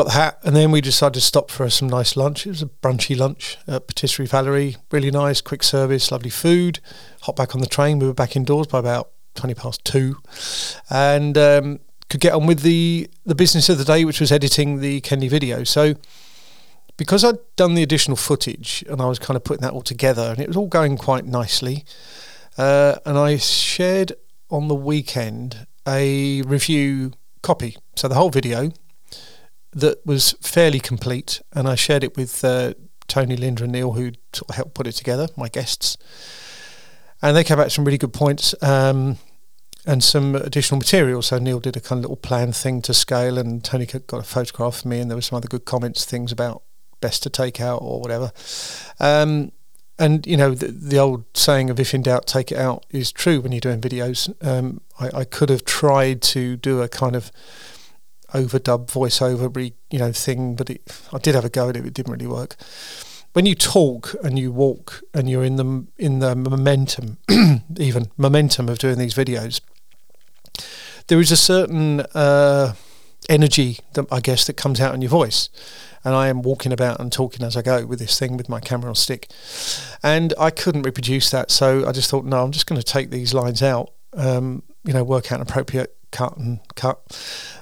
Got 0.00 0.06
the 0.06 0.12
hat, 0.12 0.38
and 0.44 0.56
then 0.56 0.70
we 0.70 0.80
decided 0.80 1.12
to 1.12 1.20
stop 1.20 1.50
for 1.50 1.68
some 1.68 1.86
nice 1.86 2.16
lunch. 2.16 2.46
It 2.46 2.48
was 2.48 2.62
a 2.62 2.66
brunchy 2.68 3.14
lunch 3.14 3.58
at 3.66 3.86
Patisserie 3.86 4.24
Valerie. 4.24 4.78
Really 4.90 5.10
nice, 5.10 5.42
quick 5.42 5.62
service, 5.62 6.10
lovely 6.10 6.30
food. 6.30 6.80
Hop 7.20 7.36
back 7.36 7.54
on 7.54 7.60
the 7.60 7.66
train. 7.66 7.98
We 7.98 8.06
were 8.06 8.14
back 8.14 8.34
indoors 8.34 8.66
by 8.66 8.78
about 8.78 9.10
20 9.34 9.52
past 9.52 9.84
two. 9.84 10.16
And 10.88 11.36
um, 11.36 11.80
could 12.08 12.22
get 12.22 12.32
on 12.32 12.46
with 12.46 12.60
the, 12.60 13.10
the 13.26 13.34
business 13.34 13.68
of 13.68 13.76
the 13.76 13.84
day, 13.84 14.06
which 14.06 14.20
was 14.20 14.32
editing 14.32 14.80
the 14.80 15.02
Kenley 15.02 15.28
video. 15.28 15.64
So 15.64 15.96
because 16.96 17.22
I'd 17.22 17.36
done 17.56 17.74
the 17.74 17.82
additional 17.82 18.16
footage 18.16 18.82
and 18.88 19.02
I 19.02 19.06
was 19.06 19.18
kind 19.18 19.36
of 19.36 19.44
putting 19.44 19.60
that 19.60 19.74
all 19.74 19.82
together 19.82 20.30
and 20.30 20.40
it 20.40 20.48
was 20.48 20.56
all 20.56 20.68
going 20.68 20.96
quite 20.96 21.26
nicely. 21.26 21.84
Uh, 22.56 22.94
and 23.04 23.18
I 23.18 23.36
shared 23.36 24.14
on 24.48 24.68
the 24.68 24.74
weekend 24.74 25.66
a 25.86 26.40
review 26.40 27.12
copy. 27.42 27.76
So 27.96 28.08
the 28.08 28.14
whole 28.14 28.30
video 28.30 28.72
that 29.72 30.04
was 30.04 30.32
fairly 30.40 30.80
complete, 30.80 31.40
and 31.52 31.68
I 31.68 31.74
shared 31.74 32.04
it 32.04 32.16
with 32.16 32.44
uh, 32.44 32.74
Tony, 33.06 33.36
Linda, 33.36 33.64
and 33.64 33.72
Neil, 33.72 33.92
who 33.92 34.12
sort 34.32 34.50
of 34.50 34.56
helped 34.56 34.74
put 34.74 34.86
it 34.86 34.92
together, 34.92 35.28
my 35.36 35.48
guests. 35.48 35.96
And 37.22 37.36
they 37.36 37.44
came 37.44 37.56
back 37.56 37.66
with 37.66 37.72
some 37.72 37.84
really 37.84 37.98
good 37.98 38.12
points 38.14 38.54
um, 38.62 39.18
and 39.86 40.02
some 40.02 40.34
additional 40.34 40.78
material. 40.78 41.20
So 41.22 41.38
Neil 41.38 41.60
did 41.60 41.76
a 41.76 41.80
kind 41.80 41.98
of 41.98 42.02
little 42.02 42.16
plan 42.16 42.52
thing 42.52 42.82
to 42.82 42.94
scale, 42.94 43.38
and 43.38 43.62
Tony 43.62 43.86
got 43.86 44.12
a 44.12 44.22
photograph 44.22 44.80
of 44.80 44.86
me, 44.86 45.00
and 45.00 45.10
there 45.10 45.16
were 45.16 45.22
some 45.22 45.36
other 45.36 45.48
good 45.48 45.64
comments, 45.64 46.04
things 46.04 46.32
about 46.32 46.62
best 47.00 47.22
to 47.22 47.30
take 47.30 47.60
out 47.60 47.80
or 47.82 48.00
whatever. 48.00 48.32
Um, 48.98 49.52
and 49.98 50.26
you 50.26 50.36
know 50.36 50.54
the, 50.54 50.68
the, 50.68 50.98
old 50.98 51.24
saying 51.34 51.68
of 51.68 51.78
"if 51.78 51.92
in 51.92 52.02
doubt, 52.02 52.26
take 52.26 52.50
it 52.50 52.58
out" 52.58 52.86
is 52.88 53.12
true 53.12 53.40
when 53.40 53.52
you're 53.52 53.60
doing 53.60 53.82
videos. 53.82 54.34
Um, 54.44 54.80
I, 54.98 55.10
I, 55.18 55.24
could 55.24 55.50
have 55.50 55.64
tried 55.66 56.22
to 56.22 56.56
do 56.56 56.80
a 56.80 56.88
kind 56.88 57.14
of 57.14 57.30
overdub 58.32 58.86
voiceover, 58.90 59.72
you 59.90 59.98
know, 59.98 60.12
thing, 60.12 60.54
but 60.56 60.70
it, 60.70 60.82
I 61.12 61.18
did 61.18 61.34
have 61.34 61.44
a 61.44 61.48
go 61.48 61.68
at 61.68 61.76
it. 61.76 61.86
It 61.86 61.94
didn't 61.94 62.12
really 62.12 62.26
work. 62.26 62.56
When 63.32 63.46
you 63.46 63.54
talk 63.54 64.14
and 64.24 64.38
you 64.38 64.50
walk 64.50 65.02
and 65.14 65.30
you're 65.30 65.44
in 65.44 65.56
the 65.56 65.86
in 65.98 66.18
the 66.18 66.34
momentum, 66.34 67.18
even 67.76 68.10
momentum 68.16 68.68
of 68.68 68.78
doing 68.78 68.98
these 68.98 69.14
videos, 69.14 69.60
there 71.06 71.20
is 71.20 71.30
a 71.30 71.36
certain 71.36 72.00
uh, 72.14 72.74
energy 73.28 73.78
that 73.94 74.06
I 74.10 74.20
guess 74.20 74.46
that 74.46 74.56
comes 74.56 74.80
out 74.80 74.94
in 74.94 75.02
your 75.02 75.10
voice 75.10 75.48
and 76.04 76.14
I 76.14 76.28
am 76.28 76.42
walking 76.42 76.72
about 76.72 77.00
and 77.00 77.12
talking 77.12 77.44
as 77.44 77.56
I 77.56 77.62
go 77.62 77.84
with 77.86 77.98
this 77.98 78.18
thing 78.18 78.36
with 78.36 78.48
my 78.48 78.60
camera 78.60 78.88
on 78.88 78.94
stick. 78.94 79.30
And 80.02 80.32
I 80.38 80.50
couldn't 80.50 80.82
reproduce 80.82 81.30
that, 81.30 81.50
so 81.50 81.86
I 81.86 81.92
just 81.92 82.10
thought, 82.10 82.24
no, 82.24 82.42
I'm 82.42 82.52
just 82.52 82.66
going 82.66 82.80
to 82.80 82.86
take 82.86 83.10
these 83.10 83.34
lines 83.34 83.62
out, 83.62 83.92
um, 84.14 84.62
you 84.84 84.92
know, 84.92 85.04
work 85.04 85.30
out 85.30 85.36
an 85.36 85.42
appropriate 85.42 85.96
cut 86.10 86.36
and 86.36 86.60
cut. 86.74 87.00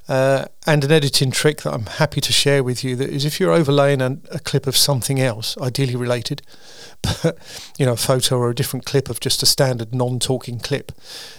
Uh, 0.08 0.46
and 0.66 0.84
an 0.84 0.92
editing 0.92 1.30
trick 1.30 1.62
that 1.62 1.74
I'm 1.74 1.86
happy 1.86 2.20
to 2.20 2.32
share 2.32 2.64
with 2.64 2.82
you 2.82 2.96
that 2.96 3.10
is 3.10 3.24
if 3.24 3.38
you're 3.38 3.52
overlaying 3.52 4.00
a, 4.00 4.18
a 4.30 4.38
clip 4.38 4.66
of 4.66 4.76
something 4.76 5.20
else, 5.20 5.56
ideally 5.58 5.96
related, 5.96 6.42
but 7.02 7.38
you 7.78 7.86
know, 7.86 7.92
a 7.92 7.96
photo 7.96 8.38
or 8.38 8.50
a 8.50 8.54
different 8.54 8.86
clip 8.86 9.08
of 9.08 9.20
just 9.20 9.42
a 9.42 9.46
standard 9.46 9.94
non-talking 9.94 10.60
clip, 10.60 10.92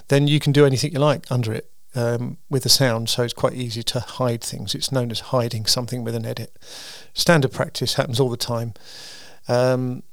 then 0.08 0.28
you 0.28 0.40
can 0.40 0.52
do 0.52 0.66
anything 0.66 0.92
you 0.92 1.00
like 1.00 1.30
under 1.32 1.54
it 1.54 1.72
um, 1.96 2.38
with 2.50 2.64
the 2.64 2.70
sound, 2.70 3.10
so 3.10 3.24
it's 3.24 3.34
quite 3.34 3.54
easy 3.54 3.84
to 3.84 4.00
hide 4.00 4.44
things. 4.44 4.76
It's 4.76 4.92
known 4.92 5.12
as 5.12 5.20
hiding 5.20 5.66
something 5.66 6.04
with 6.04 6.16
an 6.16 6.26
edit. 6.26 6.58
Standard 7.14 7.52
practice 7.52 7.96
happens 7.96 8.20
all 8.20 8.30
the 8.30 8.38
time. 8.38 8.74
Um, 9.48 10.04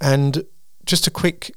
and 0.00 0.44
just 0.84 1.06
a 1.06 1.10
quick 1.10 1.54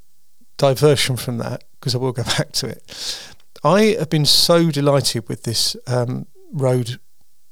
diversion 0.58 1.16
from 1.16 1.38
that, 1.38 1.64
because 1.80 1.96
I 1.96 1.98
will 2.00 2.12
go 2.12 2.24
back 2.38 2.52
to 2.54 2.68
it. 2.68 3.36
I 3.64 3.96
have 4.00 4.10
been 4.10 4.26
so 4.26 4.72
delighted 4.72 5.28
with 5.28 5.44
this 5.44 5.76
um, 5.86 6.28
Rode 6.52 7.00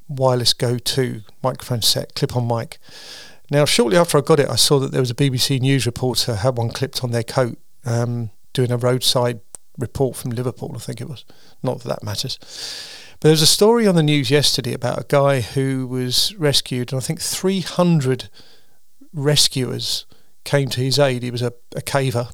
Wireless 0.08 0.54
Go 0.54 0.78
2 0.78 1.22
microphone 1.44 1.82
set, 1.82 2.16
clip 2.16 2.36
on 2.36 2.48
mic. 2.48 2.78
Now, 3.52 3.66
shortly 3.66 3.98
after 3.98 4.18
I 4.18 4.22
got 4.22 4.40
it, 4.40 4.50
I 4.50 4.56
saw 4.56 4.80
that 4.80 4.92
there 4.92 5.02
was 5.02 5.12
a 5.12 5.16
BBC 5.16 5.60
News 5.60 5.86
reporter 5.86 6.36
had 6.36 6.58
one 6.58 6.70
clipped 6.70 7.04
on 7.04 7.12
their 7.12 7.24
coat 7.24 7.58
um, 7.86 8.32
doing 8.54 8.72
a 8.72 8.78
roadside 8.78 9.42
report 9.78 10.16
from 10.16 10.32
Liverpool, 10.32 10.74
I 10.76 10.80
think 10.80 11.02
it 11.02 11.10
was. 11.10 11.26
Not 11.62 11.80
that 11.80 11.90
that 11.90 12.04
matters. 12.04 12.38
But 13.14 13.28
there 13.28 13.32
was 13.32 13.42
a 13.42 13.48
story 13.48 13.88
on 13.88 13.96
the 13.96 14.04
news 14.04 14.30
yesterday 14.30 14.74
about 14.74 15.00
a 15.00 15.06
guy 15.08 15.42
who 15.42 15.88
was 15.88 16.36
rescued, 16.36 16.92
and 16.92 17.02
I 17.02 17.04
think 17.04 17.22
300 17.22 18.30
rescuers 19.14 20.06
came 20.44 20.70
to 20.70 20.82
his 20.82 21.00
aid. 21.00 21.24
He 21.24 21.32
was 21.32 21.42
a, 21.42 21.54
a 21.76 21.82
caver, 21.82 22.32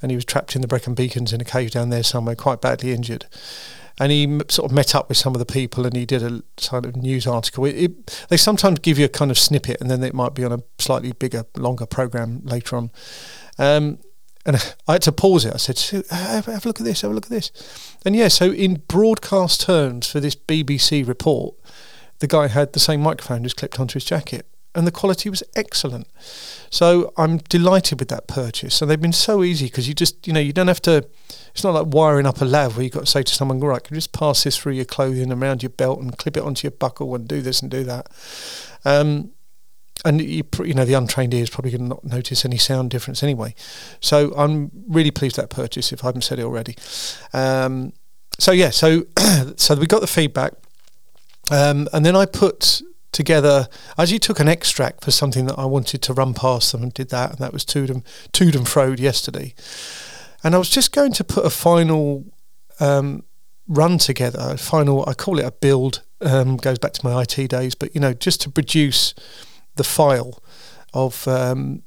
and 0.00 0.10
he 0.10 0.16
was 0.16 0.24
trapped 0.24 0.54
in 0.54 0.62
the 0.62 0.68
Brecon 0.68 0.94
Beacons 0.94 1.32
in 1.32 1.40
a 1.40 1.44
cave 1.44 1.70
down 1.70 1.90
there 1.90 2.02
somewhere, 2.02 2.34
quite 2.34 2.60
badly 2.60 2.92
injured. 2.92 3.26
And 4.00 4.12
he 4.12 4.40
sort 4.48 4.70
of 4.70 4.72
met 4.72 4.94
up 4.94 5.08
with 5.08 5.18
some 5.18 5.34
of 5.34 5.40
the 5.40 5.46
people, 5.46 5.84
and 5.84 5.96
he 5.96 6.06
did 6.06 6.22
a 6.22 6.42
kind 6.56 6.86
of 6.86 6.96
news 6.96 7.26
article. 7.26 7.64
It, 7.64 7.76
it, 7.76 8.26
they 8.28 8.36
sometimes 8.36 8.78
give 8.78 8.98
you 8.98 9.06
a 9.06 9.08
kind 9.08 9.30
of 9.30 9.38
snippet, 9.38 9.80
and 9.80 9.90
then 9.90 10.02
it 10.04 10.14
might 10.14 10.34
be 10.34 10.44
on 10.44 10.52
a 10.52 10.62
slightly 10.78 11.12
bigger, 11.12 11.44
longer 11.56 11.86
program 11.86 12.42
later 12.44 12.76
on. 12.76 12.90
Um, 13.58 13.98
and 14.46 14.56
I 14.88 14.92
had 14.92 15.02
to 15.02 15.12
pause 15.12 15.44
it. 15.44 15.54
I 15.54 15.56
said, 15.56 16.06
have, 16.10 16.46
have, 16.46 16.64
a 16.64 16.68
look 16.68 16.78
at 16.78 16.86
this, 16.86 17.00
have 17.00 17.10
a 17.10 17.14
look 17.14 17.26
at 17.26 17.30
this. 17.30 17.50
And 18.04 18.14
yeah, 18.14 18.28
so 18.28 18.52
in 18.52 18.82
broadcast 18.86 19.62
terms 19.62 20.10
for 20.10 20.20
this 20.20 20.36
BBC 20.36 21.06
report, 21.06 21.56
the 22.20 22.28
guy 22.28 22.46
had 22.46 22.72
the 22.72 22.80
same 22.80 23.00
microphone 23.00 23.42
just 23.42 23.56
clipped 23.56 23.80
onto 23.80 23.94
his 23.94 24.04
jacket 24.04 24.46
and 24.78 24.86
the 24.86 24.92
quality 24.92 25.28
was 25.28 25.42
excellent. 25.56 26.06
So 26.70 27.12
I'm 27.16 27.38
delighted 27.38 27.98
with 27.98 28.08
that 28.10 28.28
purchase. 28.28 28.80
And 28.80 28.88
they've 28.88 29.00
been 29.00 29.12
so 29.12 29.42
easy 29.42 29.66
because 29.66 29.88
you 29.88 29.92
just, 29.92 30.24
you 30.24 30.32
know, 30.32 30.38
you 30.38 30.52
don't 30.52 30.68
have 30.68 30.80
to, 30.82 31.04
it's 31.50 31.64
not 31.64 31.74
like 31.74 31.92
wiring 31.92 32.26
up 32.26 32.40
a 32.40 32.44
lav 32.44 32.76
where 32.76 32.84
you've 32.84 32.92
got 32.92 33.00
to 33.00 33.06
say 33.06 33.24
to 33.24 33.34
someone, 33.34 33.58
right, 33.58 33.82
can 33.82 33.96
you 33.96 33.98
just 33.98 34.12
pass 34.12 34.44
this 34.44 34.56
through 34.56 34.74
your 34.74 34.84
clothing 34.84 35.32
around 35.32 35.64
your 35.64 35.70
belt 35.70 35.98
and 35.98 36.16
clip 36.16 36.36
it 36.36 36.44
onto 36.44 36.64
your 36.64 36.70
buckle 36.70 37.12
and 37.16 37.26
do 37.26 37.42
this 37.42 37.60
and 37.60 37.72
do 37.72 37.82
that. 37.82 38.06
Um, 38.84 39.32
and 40.04 40.20
you, 40.20 40.44
you 40.64 40.74
know 40.74 40.84
the 40.84 40.94
untrained 40.94 41.34
ear 41.34 41.42
is 41.42 41.50
probably 41.50 41.72
going 41.72 41.82
to 41.82 41.88
not 41.88 42.04
notice 42.04 42.44
any 42.44 42.56
sound 42.56 42.90
difference 42.90 43.24
anyway. 43.24 43.56
So 43.98 44.32
I'm 44.36 44.70
really 44.86 45.10
pleased 45.10 45.34
that 45.36 45.50
purchase. 45.50 45.92
If 45.92 46.04
I 46.04 46.08
haven't 46.08 46.22
said 46.22 46.38
it 46.38 46.44
already, 46.44 46.76
um, 47.32 47.92
so 48.38 48.52
yeah, 48.52 48.70
so 48.70 49.06
so 49.56 49.74
we 49.74 49.88
got 49.88 50.00
the 50.00 50.06
feedback, 50.06 50.52
um, 51.50 51.88
and 51.92 52.06
then 52.06 52.14
I 52.14 52.26
put 52.26 52.80
together. 53.12 53.68
I 53.96 54.02
actually 54.02 54.18
took 54.18 54.40
an 54.40 54.48
extract 54.48 55.04
for 55.04 55.10
something 55.10 55.46
that 55.46 55.58
I 55.58 55.64
wanted 55.64 56.02
to 56.02 56.12
run 56.12 56.34
past 56.34 56.72
them 56.72 56.82
and 56.82 56.92
did 56.92 57.10
that, 57.10 57.30
and 57.30 57.38
that 57.38 57.52
was 57.52 57.64
and 58.54 58.68
fro 58.68 58.92
yesterday. 58.92 59.54
and 60.44 60.54
I 60.54 60.58
was 60.58 60.70
just 60.70 60.92
going 60.92 61.12
to 61.12 61.24
put 61.24 61.44
a 61.44 61.50
final 61.50 62.24
um, 62.80 63.24
run 63.66 63.98
together. 63.98 64.38
A 64.40 64.56
final, 64.56 65.04
I 65.08 65.14
call 65.14 65.38
it 65.38 65.44
a 65.44 65.52
build. 65.52 66.02
Um, 66.20 66.56
goes 66.56 66.78
back 66.78 66.92
to 66.94 67.06
my 67.06 67.22
IT 67.22 67.48
days, 67.48 67.76
but 67.76 67.94
you 67.94 68.00
know, 68.00 68.12
just 68.12 68.40
to 68.40 68.50
produce 68.50 69.14
the 69.76 69.84
file 69.84 70.42
of 70.92 71.28
um, 71.28 71.82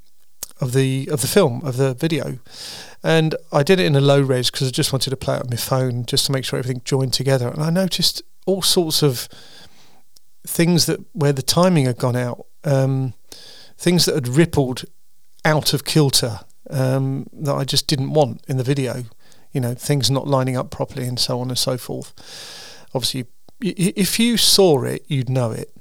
of 0.62 0.72
the 0.72 1.10
of 1.12 1.20
the 1.22 1.28
film 1.28 1.62
of 1.66 1.76
the 1.76 1.94
video, 1.94 2.40
and 3.04 3.36
I 3.52 3.64
did 3.64 3.80
it 3.80 3.86
in 3.86 3.96
a 3.96 4.02
low 4.02 4.22
res 4.22 4.50
because 4.50 4.68
I 4.68 4.72
just 4.72 4.94
wanted 4.94 5.10
to 5.10 5.18
play 5.18 5.36
it 5.36 5.42
on 5.42 5.50
my 5.50 5.58
phone 5.58 6.06
just 6.06 6.28
to 6.28 6.32
make 6.32 6.46
sure 6.46 6.58
everything 6.58 6.82
joined 6.86 7.12
together. 7.12 7.50
And 7.50 7.62
I 7.62 7.72
noticed 7.72 8.22
all 8.46 8.62
sorts 8.62 9.04
of 9.04 9.28
things 10.52 10.86
that 10.86 11.00
where 11.14 11.34
the 11.34 11.42
timing 11.42 11.86
had 11.86 11.98
gone 11.98 12.16
out, 12.16 12.46
um, 12.64 13.14
things 13.78 14.06
that 14.06 14.16
had 14.16 14.28
rippled 14.28 14.84
out 15.46 15.74
of 15.74 15.86
kilter 15.86 16.42
um, 16.70 17.28
that 17.34 17.56
I 17.56 17.64
just 17.64 17.88
didn't 17.88 18.14
want 18.14 18.44
in 18.48 18.58
the 18.58 18.64
video. 18.64 19.06
You 19.54 19.62
know, 19.62 19.74
things 19.74 20.10
not 20.12 20.28
lining 20.28 20.56
up 20.56 20.70
properly 20.70 21.08
and 21.08 21.20
so 21.20 21.40
on 21.40 21.50
and 21.50 21.58
so 21.58 21.78
forth. 21.78 22.14
Obviously, 22.94 23.26
if 23.62 24.20
you 24.20 24.38
saw 24.38 24.84
it, 24.84 25.06
you'd 25.08 25.30
know 25.30 25.52
it. 25.52 25.74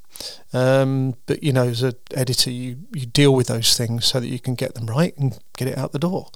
Um, 0.53 1.15
but 1.27 1.43
you 1.43 1.53
know, 1.53 1.69
as 1.69 1.83
an 1.83 1.95
editor, 2.15 2.51
you 2.51 2.79
you 2.95 3.07
deal 3.07 3.35
with 3.35 3.49
those 3.49 3.77
things 3.77 4.07
so 4.07 4.21
that 4.21 4.29
you 4.29 4.39
can 4.39 4.55
get 4.55 4.75
them 4.75 4.87
right 4.87 5.17
and 5.19 5.39
get 5.57 5.69
it 5.69 5.79
out 5.79 5.93
the 5.93 5.99
door. 5.99 6.29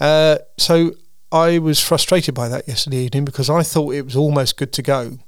Uh, 0.00 0.38
so 0.58 0.92
I 1.32 1.58
was 1.58 1.80
frustrated 1.80 2.34
by 2.34 2.48
that 2.48 2.68
yesterday 2.68 2.98
evening 2.98 3.24
because 3.24 3.50
I 3.50 3.62
thought 3.62 3.94
it 3.94 4.02
was 4.02 4.16
almost 4.16 4.56
good 4.56 4.72
to 4.74 4.82
go. 4.82 5.18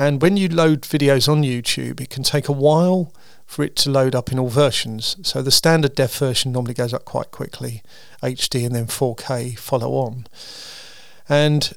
And 0.00 0.22
when 0.22 0.36
you 0.36 0.48
load 0.48 0.82
videos 0.82 1.28
on 1.28 1.42
YouTube, 1.42 2.00
it 2.00 2.10
can 2.10 2.22
take 2.22 2.48
a 2.48 2.52
while 2.52 3.12
for 3.44 3.64
it 3.64 3.76
to 3.76 3.90
load 3.90 4.14
up 4.14 4.32
in 4.32 4.38
all 4.38 4.48
versions. 4.48 5.16
So 5.22 5.42
the 5.42 5.50
standard 5.50 5.94
def 5.94 6.16
version 6.16 6.52
normally 6.52 6.74
goes 6.74 6.94
up 6.94 7.04
quite 7.04 7.30
quickly, 7.30 7.82
HD 8.22 8.64
and 8.64 8.74
then 8.74 8.86
4K 8.86 9.58
follow 9.58 9.92
on. 9.92 10.26
And 11.28 11.72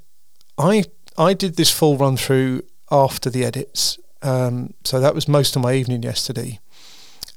I 0.58 0.86
I 1.18 1.34
did 1.34 1.58
this 1.58 1.72
full 1.72 1.98
run 1.98 2.18
through 2.18 2.64
after 2.90 3.30
the 3.30 3.44
edits 3.44 4.00
um, 4.24 4.74
so 4.86 5.00
that 5.02 5.14
was 5.14 5.28
most 5.28 5.56
of 5.56 5.62
my 5.62 5.74
evening 5.74 6.02
yesterday. 6.02 6.60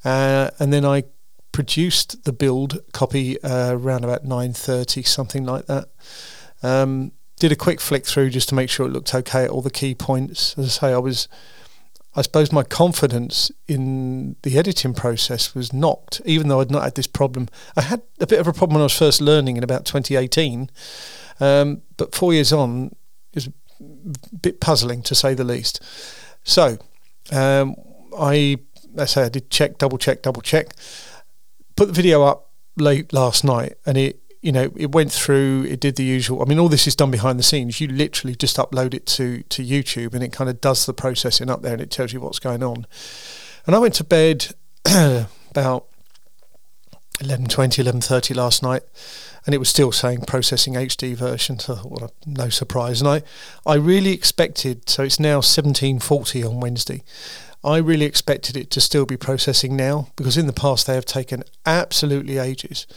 Uh, 0.05 0.51
and 0.61 0.73
then 0.73 0.85
I 0.85 1.03
produced 1.51 2.25
the 2.25 2.33
build 2.33 2.79
copy 2.93 3.43
uh, 3.43 3.73
around 3.73 4.05
about 4.05 4.25
9.30, 4.25 5.07
something 5.07 5.45
like 5.45 5.67
that. 5.67 5.89
Um, 6.63 7.13
did 7.39 7.53
a 7.53 7.57
quick 7.57 7.81
flick 7.81 8.07
through 8.07 8.31
just 8.31 8.49
to 8.49 8.55
make 8.55 8.71
sure 8.71 8.87
it 8.87 8.93
looked 8.93 9.15
okay 9.15 9.45
at 9.45 9.51
all 9.51 9.63
the 9.63 9.71
key 9.71 9.95
points. 9.95 10.57
As 10.59 10.67
I 10.67 10.69
say, 10.69 10.95
I 10.95 10.99
was, 10.99 11.29
I 12.15 12.23
suppose 12.23 12.51
my 12.51 12.63
confidence 12.63 13.51
in 13.69 14.37
the 14.43 14.59
editing 14.59 14.95
process 14.95 15.55
was 15.55 15.73
knocked, 15.73 16.23
even 16.25 16.49
though 16.49 16.61
I'd 16.61 16.71
not 16.71 16.85
had 16.85 16.95
this 16.95 17.07
problem. 17.07 17.49
I 17.77 17.83
had 17.83 18.03
a 18.21 18.27
bit 18.27 18.41
of 18.41 18.47
a 18.47 18.53
problem 18.53 18.75
when 18.75 18.83
I 18.83 18.85
was 18.85 18.97
first 18.97 19.21
learning 19.21 19.59
in 19.59 19.63
about 19.63 19.85
2018, 19.85 20.71
um, 21.41 21.83
but 21.97 22.15
four 22.15 22.33
years 22.33 22.53
on, 22.53 22.95
was 23.35 23.49
a 23.49 24.37
bit 24.39 24.61
puzzling 24.61 25.03
to 25.03 25.15
say 25.15 25.35
the 25.35 25.45
least. 25.45 25.83
So 26.43 26.79
um, 27.33 27.77
I, 28.19 28.59
let's 28.95 29.13
say 29.13 29.25
I 29.25 29.29
did 29.29 29.51
check, 29.51 29.77
double 29.79 29.99
check, 29.99 30.23
double 30.23 30.41
check, 30.41 30.69
put 31.77 31.89
the 31.89 31.93
video 31.93 32.23
up 32.23 32.51
late 32.79 33.13
last 33.13 33.45
night, 33.45 33.75
and 33.85 33.99
it 33.99 34.21
you 34.47 34.53
know 34.53 34.71
it 34.77 34.93
went 34.93 35.11
through 35.11 35.67
it 35.69 35.81
did 35.81 35.97
the 35.97 36.05
usual 36.05 36.41
i 36.41 36.45
mean 36.45 36.59
all 36.59 36.69
this 36.69 36.87
is 36.87 36.95
done 36.95 37.11
behind 37.11 37.37
the 37.37 37.43
scenes 37.43 37.81
you 37.81 37.89
literally 37.89 38.37
just 38.37 38.57
upload 38.57 38.95
it 38.95 39.05
to 39.05 39.43
to 39.49 39.65
youtube 39.65 40.15
and 40.15 40.23
it 40.23 40.33
kind 40.33 40.49
of 40.49 40.61
does 40.61 40.87
the 40.87 40.95
processing 40.95 41.51
up 41.51 41.63
there 41.63 41.73
and 41.73 41.83
it 41.83 41.91
tells 41.91 42.13
you 42.13 42.21
what's 42.21 42.39
going 42.39 42.63
on 42.63 42.87
and 43.67 43.75
i 43.75 43.79
went 43.81 43.93
to 43.93 44.05
bed 44.05 44.55
about 44.87 45.87
11.20 47.19 47.83
11.30 47.83 48.37
last 48.37 48.63
night 48.63 48.83
and 49.45 49.55
it 49.55 49.59
was 49.59 49.69
still 49.69 49.93
saying 49.93 50.23
processing 50.23 50.75
HD 50.75 51.15
version. 51.15 51.61
So 51.61 52.11
no 52.27 52.49
surprise. 52.49 53.01
And 53.01 53.09
I, 53.09 53.23
I 53.65 53.77
really 53.77 54.11
expected. 54.11 54.89
So 54.89 55.05
it's 55.05 55.21
now 55.21 55.37
1740 55.37 56.43
on 56.43 56.59
Wednesday. 56.59 57.05
I 57.63 57.77
really 57.79 58.07
expected 58.07 58.57
it 58.57 58.73
to 58.73 58.81
still 58.81 59.07
be 59.07 59.17
processing 59.17 59.77
now 59.77 60.09
because 60.17 60.37
in 60.37 60.49
the 60.49 60.53
past 60.53 60.89
they 60.89 60.95
have 60.95 61.05
taken 61.05 61.45
absolutely 61.65 62.39
ages. 62.39 62.89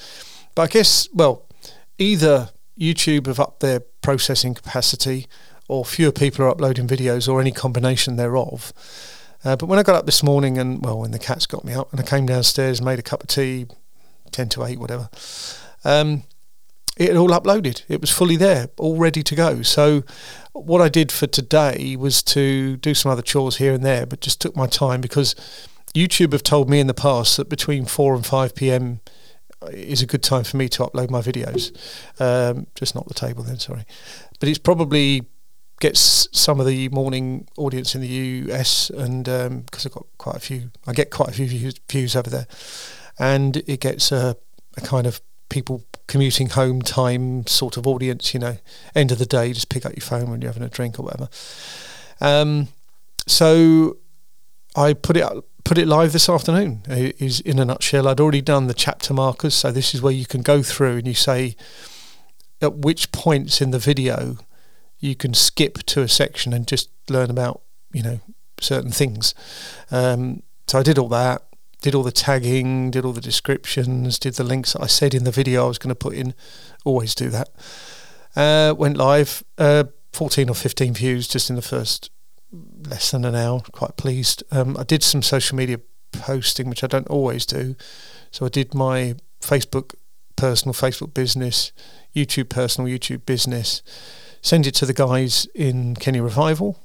But 0.56 0.64
I 0.64 0.68
guess 0.68 1.08
well, 1.14 1.46
either 1.98 2.50
YouTube 2.80 3.28
have 3.28 3.40
upped 3.40 3.60
their 3.60 3.82
processing 4.02 4.54
capacity, 4.54 5.28
or 5.68 5.86
fewer 5.86 6.12
people 6.12 6.46
are 6.46 6.50
uploading 6.50 6.88
videos, 6.88 7.32
or 7.32 7.42
any 7.42 7.52
combination 7.52 8.16
thereof. 8.16 8.74
Uh, 9.44 9.56
but 9.56 9.68
when 9.68 9.80
I 9.80 9.84
got 9.84 9.96
up 9.96 10.06
this 10.06 10.22
morning 10.22 10.58
and 10.58 10.84
well, 10.84 11.00
when 11.00 11.12
the 11.12 11.20
cats 11.20 11.46
got 11.46 11.64
me 11.64 11.74
up 11.74 11.92
and 11.92 12.00
I 12.00 12.04
came 12.04 12.26
downstairs, 12.26 12.82
made 12.82 13.00
a 13.00 13.04
cup 13.04 13.22
of 13.24 13.28
tea, 13.28 13.68
ten 14.32 14.50
to 14.50 14.66
eight, 14.66 14.80
whatever. 14.80 15.10
Um, 15.86 16.24
it 16.98 17.16
all 17.16 17.30
uploaded. 17.30 17.84
It 17.88 18.02
was 18.02 18.12
fully 18.12 18.36
there, 18.36 18.68
all 18.78 18.98
ready 18.98 19.24
to 19.24 19.36
go. 19.36 19.62
So 19.62 20.04
what 20.52 20.82
I 20.82 20.90
did 20.90 21.12
for 21.12 21.28
today 21.28 21.96
was 21.96 22.22
to 22.24 22.76
do 22.78 22.94
some 22.94 23.12
other 23.12 23.22
chores 23.22 23.56
here 23.56 23.74
and 23.74 23.86
there, 23.86 24.06
but 24.06 24.20
just 24.20 24.42
took 24.42 24.56
my 24.56 24.68
time 24.68 25.00
because 25.00 25.34
YouTube 25.94 26.34
have 26.34 26.44
told 26.44 26.70
me 26.70 26.82
in 26.82 26.88
the 26.88 26.94
past 26.94 27.38
that 27.38 27.48
between 27.48 27.86
4 27.86 28.16
and 28.16 28.26
5 28.26 28.54
p.m. 28.54 29.00
is 29.72 30.02
a 30.02 30.06
good 30.06 30.24
time 30.24 30.44
for 30.44 30.58
me 30.58 30.70
to 30.70 30.84
upload 30.84 31.10
my 31.10 31.22
videos. 31.22 31.76
Um, 32.20 32.68
just 32.76 32.96
not 32.96 33.08
the 33.08 33.14
table 33.14 33.44
then, 33.44 33.60
sorry. 33.60 33.86
But 34.40 34.50
it's 34.50 34.60
probably 34.60 35.24
gets 35.80 36.28
some 36.38 36.60
of 36.60 36.66
the 36.66 36.90
morning 36.90 37.48
audience 37.58 37.96
in 37.96 38.02
the 38.02 38.08
US 38.08 38.90
and 38.90 39.24
because 39.24 39.86
um, 39.86 39.90
I've 39.90 39.94
got 39.94 40.06
quite 40.18 40.36
a 40.36 40.40
few, 40.40 40.72
I 40.86 40.94
get 40.94 41.10
quite 41.10 41.30
a 41.30 41.32
few 41.32 41.48
views, 41.48 41.76
views 41.90 42.16
over 42.16 42.30
there 42.30 42.48
and 43.18 43.58
it 43.58 43.80
gets 43.80 44.12
a, 44.12 44.36
a 44.76 44.82
kind 44.82 45.08
of 45.08 45.22
people 45.50 45.84
commuting 46.08 46.50
home 46.50 46.82
time 46.82 47.46
sort 47.48 47.78
of 47.78 47.88
audience, 47.88 48.34
you 48.34 48.40
know, 48.40 48.58
end 48.96 49.12
of 49.12 49.20
the 49.20 49.26
day, 49.26 49.54
just 49.54 49.70
pick 49.70 49.86
up 49.86 49.94
your 49.96 50.02
phone 50.02 50.30
when 50.30 50.42
you're 50.42 50.52
having 50.52 50.66
a 50.66 50.70
drink 50.70 51.00
or 51.00 51.04
whatever. 51.04 51.30
Um, 52.22 52.68
so 53.28 53.98
I 54.76 54.94
put 54.94 55.18
it 55.18 55.24
up, 55.24 55.46
put 55.70 55.78
it 55.78 55.88
live 55.88 56.14
this 56.14 56.28
afternoon. 56.28 56.82
Is 56.88 57.42
in 57.42 57.60
a 57.60 57.64
nutshell. 57.64 58.08
I'd 58.08 58.20
already 58.20 58.42
done 58.42 58.66
the 58.66 58.74
chapter 58.74 59.14
markers, 59.14 59.54
so 59.54 59.72
this 59.72 59.94
is 59.94 60.02
where 60.02 60.12
you 60.12 60.26
can 60.26 60.42
go 60.42 60.64
through 60.64 60.98
and 60.98 61.08
you 61.08 61.14
say 61.14 61.56
at 62.60 62.78
which 62.78 63.12
points 63.12 63.62
in 63.62 63.70
the 63.70 63.78
video 63.78 64.38
you 64.98 65.16
can 65.16 65.36
skip 65.36 65.84
to 65.84 66.02
a 66.02 66.08
section 66.08 66.54
and 66.54 66.68
just 66.68 66.90
learn 67.08 67.30
about 67.30 67.62
you 67.94 68.02
know 68.02 68.20
certain 68.60 68.90
things. 68.90 69.36
Um, 69.92 70.42
so 70.66 70.80
I 70.80 70.84
did 70.84 70.98
all 70.98 71.08
that 71.10 71.44
did 71.84 71.94
all 71.94 72.04
the 72.04 72.12
tagging, 72.12 72.90
did 72.90 73.06
all 73.06 73.14
the 73.14 73.22
descriptions, 73.22 74.18
did 74.18 74.34
the 74.34 74.44
links 74.44 74.74
that 74.74 74.82
I 74.82 74.88
said 74.88 75.14
in 75.14 75.24
the 75.24 75.32
video 75.32 75.66
I 75.66 75.68
was 75.68 75.78
going 75.78 75.90
to 75.90 75.96
put 75.96 76.16
in. 76.16 76.34
Always 76.84 77.14
do 77.14 77.30
that. 77.30 77.50
Uh, 78.36 78.74
went 78.76 78.98
live, 78.98 79.44
uh, 79.60 79.84
14 80.14 80.50
or 80.50 80.56
15 80.56 80.96
views 80.96 81.28
just 81.28 81.52
in 81.52 81.56
the 81.56 81.62
first 81.62 82.10
less 82.52 83.12
than 83.12 83.26
an 83.26 83.36
hour. 83.36 83.62
Quite 83.72 83.98
pleased. 83.98 84.44
Um, 84.52 84.78
I 84.78 84.84
did 84.84 85.04
some 85.04 85.22
social 85.22 85.56
media 85.56 85.80
posting, 86.12 86.70
which 86.70 86.84
I 86.84 86.88
don't 86.88 87.08
always 87.08 87.46
do. 87.46 87.76
So 88.32 88.46
I 88.46 88.50
did 88.50 88.74
my 88.74 89.16
Facebook 89.42 89.96
personal, 90.36 90.74
Facebook 90.74 91.14
business, 91.14 91.72
YouTube 92.16 92.50
personal, 92.50 92.90
YouTube 92.90 93.26
business. 93.26 93.82
Send 94.42 94.66
it 94.66 94.76
to 94.76 94.86
the 94.86 94.94
guys 94.94 95.48
in 95.54 95.96
Kenley 95.96 96.24
Revival, 96.24 96.80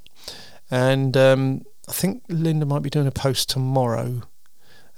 and 0.71 1.17
um, 1.17 1.65
I 1.89 1.93
think 1.93 2.25
Linda 2.29 2.67
might 2.67 2.83
be 2.83 2.91
doing 2.91 3.07
a 3.07 3.13
post 3.13 3.49
tomorrow 3.49 4.23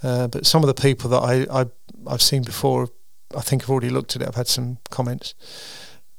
uh, 0.02 0.28
but 0.28 0.46
some 0.46 0.62
of 0.62 0.66
the 0.66 0.80
people 0.80 1.10
that 1.10 1.18
I, 1.18 1.62
I 1.62 1.66
I've 2.06 2.22
seen 2.22 2.42
before, 2.42 2.88
I 3.36 3.40
think 3.40 3.62
have 3.62 3.70
already 3.70 3.90
looked 3.90 4.14
at 4.14 4.22
it. 4.22 4.28
I've 4.28 4.34
had 4.34 4.48
some 4.48 4.78
comments 4.90 5.34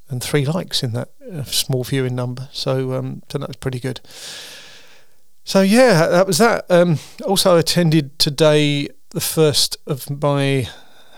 and 0.09 0.23
three 0.23 0.45
likes 0.45 0.83
in 0.83 0.93
that 0.93 1.09
small 1.45 1.83
viewing 1.83 2.15
number. 2.15 2.49
So 2.51 2.93
um, 2.93 3.23
so 3.29 3.37
that 3.37 3.47
was 3.47 3.57
pretty 3.57 3.79
good. 3.79 4.01
So 5.43 5.61
yeah, 5.61 6.07
that 6.07 6.27
was 6.27 6.37
that. 6.39 6.65
Um, 6.69 6.99
also 7.25 7.57
attended 7.57 8.17
today 8.19 8.89
the 9.11 9.21
first 9.21 9.77
of 9.87 10.09
my 10.21 10.67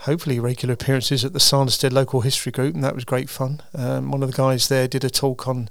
hopefully 0.02 0.40
regular 0.40 0.72
appearances 0.74 1.24
at 1.24 1.32
the 1.32 1.40
Sanderstead 1.40 1.92
Local 1.92 2.22
History 2.22 2.52
Group, 2.52 2.74
and 2.74 2.82
that 2.84 2.94
was 2.94 3.04
great 3.04 3.28
fun. 3.28 3.60
Um, 3.74 4.10
one 4.10 4.22
of 4.22 4.30
the 4.30 4.36
guys 4.36 4.68
there 4.68 4.88
did 4.88 5.04
a 5.04 5.10
talk 5.10 5.46
on 5.46 5.68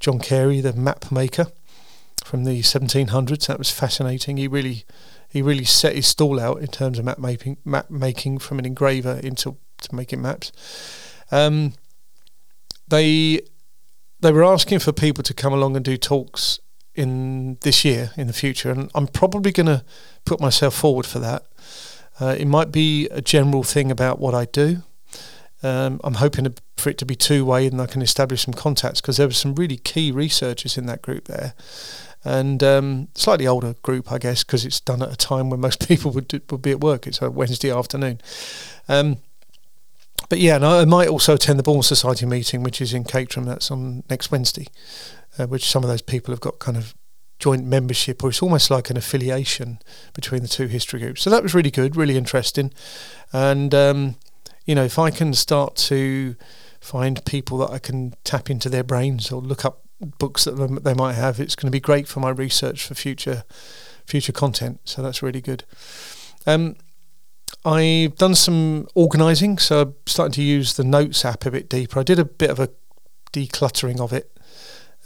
John 0.00 0.18
Cary, 0.18 0.60
the 0.60 0.72
map 0.72 1.10
maker 1.10 1.46
from 2.24 2.44
the 2.44 2.60
1700s. 2.60 3.46
That 3.46 3.58
was 3.58 3.70
fascinating. 3.70 4.36
He 4.36 4.48
really 4.48 4.84
he 5.28 5.40
really 5.40 5.64
set 5.64 5.94
his 5.94 6.08
stall 6.08 6.40
out 6.40 6.58
in 6.58 6.66
terms 6.66 6.98
of 6.98 7.04
map 7.04 7.18
making, 7.18 7.58
map 7.64 7.88
making 7.90 8.38
from 8.38 8.58
an 8.58 8.66
engraver 8.66 9.20
into 9.22 9.56
to 9.82 9.94
making 9.94 10.20
maps. 10.20 10.52
Um, 11.30 11.74
they 12.90 13.40
they 14.20 14.32
were 14.32 14.44
asking 14.44 14.80
for 14.80 14.92
people 14.92 15.24
to 15.24 15.34
come 15.34 15.52
along 15.52 15.76
and 15.76 15.84
do 15.84 15.96
talks 15.96 16.60
in 16.94 17.56
this 17.62 17.84
year 17.84 18.10
in 18.16 18.26
the 18.26 18.32
future, 18.32 18.70
and 18.70 18.90
I'm 18.94 19.06
probably 19.06 19.52
going 19.52 19.66
to 19.66 19.84
put 20.24 20.40
myself 20.40 20.74
forward 20.74 21.06
for 21.06 21.18
that. 21.20 21.46
Uh, 22.20 22.36
it 22.38 22.46
might 22.46 22.70
be 22.70 23.08
a 23.08 23.22
general 23.22 23.62
thing 23.62 23.90
about 23.90 24.18
what 24.18 24.34
I 24.34 24.44
do. 24.44 24.82
Um, 25.62 26.00
I'm 26.04 26.14
hoping 26.14 26.54
for 26.76 26.90
it 26.90 26.98
to 26.98 27.06
be 27.06 27.14
two 27.14 27.44
way 27.44 27.66
and 27.66 27.80
I 27.80 27.86
can 27.86 28.00
establish 28.00 28.44
some 28.44 28.54
contacts 28.54 29.00
because 29.00 29.18
there 29.18 29.26
were 29.26 29.34
some 29.34 29.54
really 29.54 29.76
key 29.76 30.10
researchers 30.10 30.78
in 30.78 30.86
that 30.86 31.02
group 31.02 31.26
there 31.26 31.54
and 32.24 32.62
um, 32.62 33.08
slightly 33.14 33.46
older 33.46 33.74
group, 33.82 34.12
I 34.12 34.18
guess, 34.18 34.44
because 34.44 34.64
it's 34.64 34.80
done 34.80 35.02
at 35.02 35.12
a 35.12 35.16
time 35.16 35.50
when 35.50 35.60
most 35.60 35.86
people 35.88 36.10
would 36.12 36.28
do, 36.28 36.40
would 36.50 36.62
be 36.62 36.72
at 36.72 36.80
work. 36.80 37.06
It's 37.06 37.22
a 37.22 37.30
Wednesday 37.30 37.70
afternoon. 37.70 38.20
Um, 38.88 39.18
but 40.30 40.38
yeah, 40.38 40.54
and 40.56 40.64
I 40.64 40.84
might 40.86 41.08
also 41.08 41.34
attend 41.34 41.58
the 41.58 41.64
Bournemouth 41.64 41.86
Society 41.86 42.24
meeting, 42.24 42.62
which 42.62 42.80
is 42.80 42.94
in 42.94 43.04
Caterham. 43.04 43.44
That's 43.44 43.70
on 43.70 44.04
next 44.08 44.30
Wednesday, 44.30 44.68
uh, 45.36 45.46
which 45.48 45.68
some 45.68 45.82
of 45.82 45.90
those 45.90 46.02
people 46.02 46.32
have 46.32 46.40
got 46.40 46.60
kind 46.60 46.78
of 46.78 46.94
joint 47.40 47.66
membership, 47.66 48.22
or 48.22 48.30
it's 48.30 48.40
almost 48.40 48.70
like 48.70 48.90
an 48.90 48.96
affiliation 48.96 49.80
between 50.14 50.42
the 50.42 50.48
two 50.48 50.68
history 50.68 51.00
groups. 51.00 51.20
So 51.20 51.30
that 51.30 51.42
was 51.42 51.52
really 51.52 51.72
good, 51.72 51.96
really 51.96 52.16
interesting, 52.16 52.72
and 53.32 53.74
um, 53.74 54.14
you 54.64 54.76
know, 54.76 54.84
if 54.84 55.00
I 55.00 55.10
can 55.10 55.34
start 55.34 55.74
to 55.76 56.36
find 56.80 57.22
people 57.24 57.58
that 57.58 57.70
I 57.70 57.80
can 57.80 58.14
tap 58.22 58.48
into 58.48 58.68
their 58.68 58.84
brains 58.84 59.32
or 59.32 59.42
look 59.42 59.64
up 59.64 59.82
books 60.18 60.44
that 60.44 60.52
they 60.84 60.94
might 60.94 61.14
have, 61.14 61.40
it's 61.40 61.56
going 61.56 61.66
to 61.66 61.72
be 61.72 61.80
great 61.80 62.06
for 62.06 62.20
my 62.20 62.30
research 62.30 62.86
for 62.86 62.94
future 62.94 63.42
future 64.06 64.32
content. 64.32 64.80
So 64.84 65.02
that's 65.02 65.24
really 65.24 65.40
good. 65.40 65.64
Um, 66.46 66.76
I've 67.64 68.16
done 68.16 68.34
some 68.34 68.88
organising, 68.94 69.58
so 69.58 69.82
I'm 69.82 69.94
starting 70.06 70.32
to 70.32 70.42
use 70.42 70.74
the 70.74 70.84
Notes 70.84 71.24
app 71.24 71.44
a 71.46 71.50
bit 71.50 71.68
deeper. 71.68 72.00
I 72.00 72.02
did 72.02 72.18
a 72.18 72.24
bit 72.24 72.50
of 72.50 72.58
a 72.58 72.70
decluttering 73.32 74.00
of 74.00 74.12
it 74.12 74.30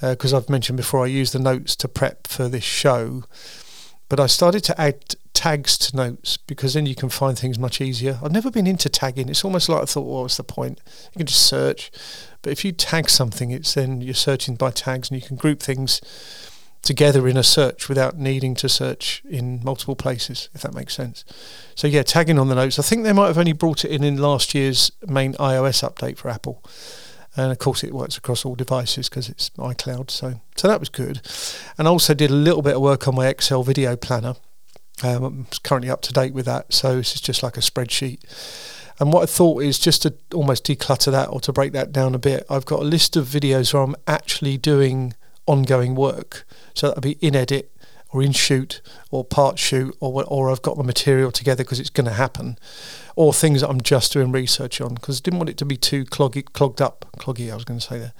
because 0.00 0.34
uh, 0.34 0.38
I've 0.38 0.50
mentioned 0.50 0.76
before 0.76 1.04
I 1.04 1.06
use 1.06 1.32
the 1.32 1.38
notes 1.38 1.76
to 1.76 1.88
prep 1.88 2.26
for 2.26 2.48
this 2.48 2.64
show, 2.64 3.24
but 4.08 4.20
I 4.20 4.26
started 4.26 4.64
to 4.64 4.80
add 4.80 5.16
tags 5.32 5.76
to 5.78 5.96
notes 5.96 6.36
because 6.36 6.74
then 6.74 6.86
you 6.86 6.94
can 6.94 7.08
find 7.08 7.38
things 7.38 7.58
much 7.58 7.80
easier. 7.80 8.18
I've 8.22 8.32
never 8.32 8.50
been 8.50 8.66
into 8.66 8.88
tagging. 8.88 9.28
It's 9.28 9.44
almost 9.44 9.68
like 9.68 9.82
I 9.82 9.84
thought, 9.84 10.02
well, 10.02 10.22
what's 10.22 10.36
the 10.36 10.44
point? 10.44 10.80
You 11.12 11.18
can 11.18 11.26
just 11.26 11.46
search, 11.46 11.90
but 12.42 12.52
if 12.52 12.64
you 12.64 12.72
tag 12.72 13.08
something, 13.08 13.50
it's 13.50 13.74
then 13.74 14.00
you're 14.00 14.14
searching 14.14 14.56
by 14.56 14.70
tags 14.70 15.10
and 15.10 15.20
you 15.20 15.26
can 15.26 15.36
group 15.36 15.60
things 15.60 16.00
together 16.85 17.26
in 17.26 17.37
a 17.37 17.43
search 17.43 17.88
without 17.88 18.17
needing 18.19 18.55
to 18.57 18.69
search 18.69 19.23
in 19.29 19.61
multiple 19.64 19.97
places, 19.97 20.49
if 20.55 20.62
that 20.62 20.75
makes 20.75 20.95
sense. 20.95 21.25
So 21.75 21.87
yeah, 21.87 22.03
tagging 22.03 22.38
on 22.38 22.49
the 22.49 22.55
notes. 22.55 22.79
I 22.79 22.83
think 22.83 23.03
they 23.03 23.12
might 23.12 23.29
have 23.29 23.38
only 23.38 23.53
brought 23.53 23.85
it 23.85 23.91
in 23.91 24.05
in 24.05 24.19
last 24.19 24.55
year's 24.55 24.93
main 25.07 25.35
iOS 25.35 25.83
update 25.88 26.19
for 26.19 26.29
Apple, 26.29 26.62
and 27.37 27.50
of 27.50 27.59
course 27.59 27.83
it 27.83 27.95
works 27.95 28.17
across 28.17 28.45
all 28.45 28.55
devices 28.55 29.09
because 29.09 29.29
it's 29.29 29.50
iCloud. 29.50 30.11
So 30.11 30.41
so 30.57 30.69
that 30.69 30.81
was 30.81 30.88
good, 30.88 31.21
and 31.79 31.88
I 31.88 31.91
also 31.91 32.14
did 32.14 32.31
a 32.31 32.35
little 32.35 32.62
bit 32.62 32.76
of 32.76 32.83
work 32.83 33.09
on 33.09 33.14
my 33.14 33.26
Excel 33.26 33.62
video 33.62 33.97
planner. 33.97 34.35
Um, 35.03 35.25
I'm 35.25 35.47
currently 35.64 35.91
up 35.91 36.03
to 36.03 36.12
date 36.12 36.35
with 36.35 36.47
that, 36.47 36.73
so 36.73 36.97
this 36.97 37.14
is 37.14 37.21
just 37.21 37.43
like 37.43 37.57
a 37.57 37.61
spreadsheet. 37.61 38.21
And 39.00 39.12
what 39.12 39.25
I 39.25 39.26
thought 39.26 39.62
is 39.62 39.81
just 39.81 40.03
to 40.03 40.14
almost 40.33 40.64
declutter 40.64 41.11
that 41.11 41.29
or 41.31 41.41
to 41.41 41.53
break 41.53 41.73
that 41.73 41.91
down 41.91 42.14
a 42.14 42.19
bit. 42.19 42.47
I've 42.49 42.64
got 42.64 42.81
a 42.81 42.85
list 42.85 43.17
of 43.17 43.26
videos 43.26 43.75
where 43.75 43.83
I'm 43.83 43.97
actually 44.07 44.57
doing 44.57 45.14
ongoing 45.46 45.94
work. 45.94 46.46
So 46.74 46.88
that'll 46.88 47.00
be 47.00 47.18
in 47.20 47.36
edit 47.36 47.70
or 48.10 48.22
in 48.22 48.32
shoot 48.32 48.80
or 49.10 49.24
part 49.24 49.58
shoot 49.58 49.96
or 50.00 50.24
or 50.24 50.50
I've 50.50 50.62
got 50.62 50.76
the 50.76 50.84
material 50.84 51.32
together 51.32 51.64
because 51.64 51.80
it's 51.80 51.90
going 51.90 52.06
to 52.06 52.12
happen, 52.12 52.56
or 53.16 53.32
things 53.32 53.60
that 53.60 53.68
I'm 53.68 53.80
just 53.80 54.12
doing 54.12 54.30
research 54.32 54.80
on 54.80 54.94
because 54.94 55.20
I 55.20 55.22
didn't 55.24 55.40
want 55.40 55.50
it 55.50 55.58
to 55.58 55.64
be 55.64 55.76
too 55.76 56.04
cloggy, 56.04 56.44
clogged 56.44 56.80
up, 56.80 57.06
cloggy. 57.18 57.50
I 57.50 57.54
was 57.54 57.64
going 57.64 57.80
to 57.80 57.86
say 57.86 57.98
there. 57.98 58.12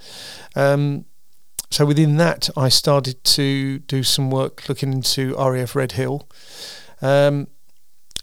Um, 0.55 1.05
so 1.71 1.85
within 1.85 2.17
that, 2.17 2.49
I 2.55 2.69
started 2.69 3.23
to 3.23 3.79
do 3.79 4.03
some 4.03 4.29
work 4.29 4.67
looking 4.69 4.93
into 4.93 5.35
RAF 5.35 5.75
Redhill. 5.75 6.27
Um, 7.01 7.47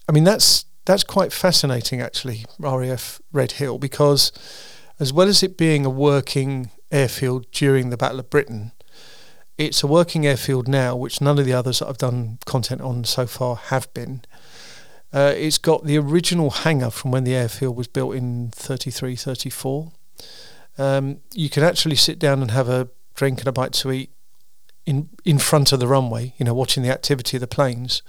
I 0.07 0.11
mean 0.11 0.23
that's 0.23 0.65
that's 0.85 1.03
quite 1.03 1.31
fascinating 1.31 2.01
actually, 2.01 2.45
RAF 2.59 3.21
Redhill, 3.31 3.79
because 3.79 4.31
as 4.99 5.11
well 5.11 5.27
as 5.27 5.41
it 5.41 5.57
being 5.57 5.85
a 5.85 5.89
working 5.89 6.69
airfield 6.91 7.49
during 7.51 7.89
the 7.89 7.97
Battle 7.97 8.19
of 8.19 8.29
Britain, 8.29 8.73
it's 9.57 9.83
a 9.83 9.87
working 9.87 10.25
airfield 10.25 10.67
now, 10.67 10.95
which 10.95 11.21
none 11.21 11.37
of 11.37 11.45
the 11.45 11.53
others 11.53 11.79
that 11.79 11.87
I've 11.87 11.97
done 11.97 12.39
content 12.45 12.81
on 12.81 13.03
so 13.03 13.25
far 13.27 13.55
have 13.55 13.93
been. 13.93 14.23
Uh, 15.13 15.33
it's 15.35 15.59
got 15.59 15.85
the 15.85 15.97
original 15.97 16.49
hangar 16.49 16.89
from 16.89 17.11
when 17.11 17.23
the 17.23 17.35
airfield 17.35 17.75
was 17.75 17.87
built 17.87 18.15
in 18.15 18.49
33, 18.49 19.15
34. 19.15 19.91
Um, 20.79 21.19
you 21.33 21.49
can 21.49 21.63
actually 21.63 21.95
sit 21.95 22.17
down 22.17 22.41
and 22.41 22.49
have 22.49 22.67
a 22.67 22.89
drink 23.13 23.39
and 23.39 23.47
a 23.47 23.51
bite 23.51 23.73
to 23.73 23.91
eat 23.91 24.09
in 24.85 25.09
in 25.23 25.37
front 25.37 25.71
of 25.71 25.79
the 25.79 25.87
runway, 25.87 26.33
you 26.37 26.45
know, 26.45 26.53
watching 26.53 26.81
the 26.81 26.91
activity 26.91 27.37
of 27.37 27.41
the 27.41 27.47
planes. 27.47 28.01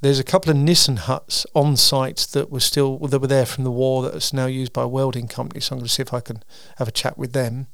There's 0.00 0.20
a 0.20 0.24
couple 0.24 0.50
of 0.50 0.56
Nissen 0.56 0.96
huts 0.96 1.46
on 1.54 1.76
site 1.76 2.18
that 2.32 2.50
were 2.50 2.60
still 2.60 2.98
that 2.98 3.20
were 3.20 3.26
there 3.26 3.46
from 3.46 3.64
the 3.64 3.70
war 3.70 4.02
that's 4.02 4.32
now 4.34 4.46
used 4.46 4.74
by 4.74 4.82
a 4.82 4.88
welding 4.88 5.28
company. 5.28 5.60
So 5.60 5.74
I'm 5.74 5.78
going 5.78 5.88
to 5.88 5.92
see 5.92 6.02
if 6.02 6.12
I 6.12 6.20
can 6.20 6.42
have 6.76 6.88
a 6.88 6.92
chat 6.92 7.16
with 7.16 7.32
them 7.32 7.68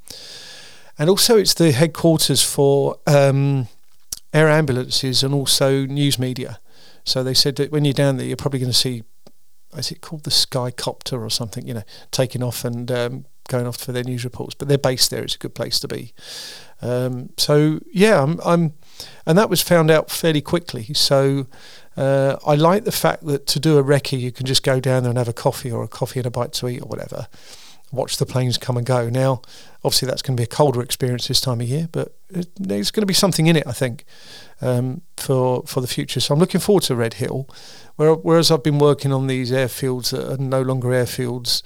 and 0.98 1.10
also 1.10 1.36
it's 1.36 1.54
the 1.54 1.72
headquarters 1.72 2.42
for 2.42 2.98
um, 3.06 3.68
air 4.32 4.48
ambulances 4.48 5.22
and 5.22 5.34
also 5.34 5.86
news 5.86 6.18
media. 6.18 6.58
So 7.04 7.22
they 7.22 7.34
said 7.34 7.56
that 7.56 7.70
when 7.70 7.84
you're 7.84 7.94
down 7.94 8.16
there, 8.16 8.26
you're 8.26 8.36
probably 8.36 8.60
going 8.60 8.72
to 8.72 8.76
see, 8.76 9.02
is 9.76 9.90
it 9.90 10.00
called 10.00 10.24
the 10.24 10.30
Skycopter 10.30 11.20
or 11.20 11.30
something? 11.30 11.66
You 11.66 11.74
know, 11.74 11.82
taking 12.10 12.42
off 12.42 12.64
and 12.64 12.90
um, 12.90 13.26
going 13.48 13.66
off 13.66 13.76
for 13.76 13.92
their 13.92 14.04
news 14.04 14.24
reports. 14.24 14.54
But 14.54 14.68
they're 14.68 14.78
based 14.78 15.10
there; 15.10 15.22
it's 15.22 15.34
a 15.34 15.38
good 15.38 15.54
place 15.54 15.78
to 15.80 15.88
be. 15.88 16.12
Um, 16.80 17.30
so 17.36 17.80
yeah, 17.92 18.22
I'm, 18.22 18.40
I'm, 18.44 18.74
and 19.26 19.36
that 19.36 19.50
was 19.50 19.60
found 19.60 19.90
out 19.90 20.10
fairly 20.10 20.40
quickly. 20.40 20.94
So 20.94 21.46
uh, 21.96 22.36
I 22.46 22.54
like 22.54 22.84
the 22.84 22.92
fact 22.92 23.26
that 23.26 23.46
to 23.48 23.60
do 23.60 23.78
a 23.78 23.84
recce, 23.84 24.18
you 24.18 24.32
can 24.32 24.46
just 24.46 24.62
go 24.62 24.80
down 24.80 25.02
there 25.02 25.10
and 25.10 25.18
have 25.18 25.28
a 25.28 25.34
coffee 25.34 25.70
or 25.70 25.82
a 25.82 25.88
coffee 25.88 26.20
and 26.20 26.26
a 26.26 26.30
bite 26.30 26.52
to 26.54 26.68
eat 26.68 26.80
or 26.80 26.86
whatever 26.86 27.26
watch 27.94 28.16
the 28.16 28.26
planes 28.26 28.58
come 28.58 28.76
and 28.76 28.86
go. 28.86 29.08
Now, 29.08 29.42
obviously, 29.84 30.06
that's 30.06 30.22
going 30.22 30.36
to 30.36 30.40
be 30.40 30.44
a 30.44 30.48
colder 30.48 30.82
experience 30.82 31.28
this 31.28 31.40
time 31.40 31.60
of 31.60 31.68
year, 31.68 31.88
but 31.90 32.16
there's 32.56 32.90
going 32.90 33.02
to 33.02 33.06
be 33.06 33.14
something 33.14 33.46
in 33.46 33.56
it, 33.56 33.66
I 33.66 33.72
think, 33.72 34.04
um, 34.60 35.02
for 35.16 35.62
for 35.66 35.80
the 35.80 35.86
future. 35.86 36.20
So 36.20 36.34
I'm 36.34 36.40
looking 36.40 36.60
forward 36.60 36.84
to 36.84 36.96
Redhill. 36.96 37.48
Where, 37.96 38.14
whereas 38.14 38.50
I've 38.50 38.64
been 38.64 38.78
working 38.78 39.12
on 39.12 39.28
these 39.28 39.52
airfields 39.52 40.10
that 40.10 40.32
are 40.32 40.36
no 40.36 40.62
longer 40.62 40.88
airfields, 40.88 41.62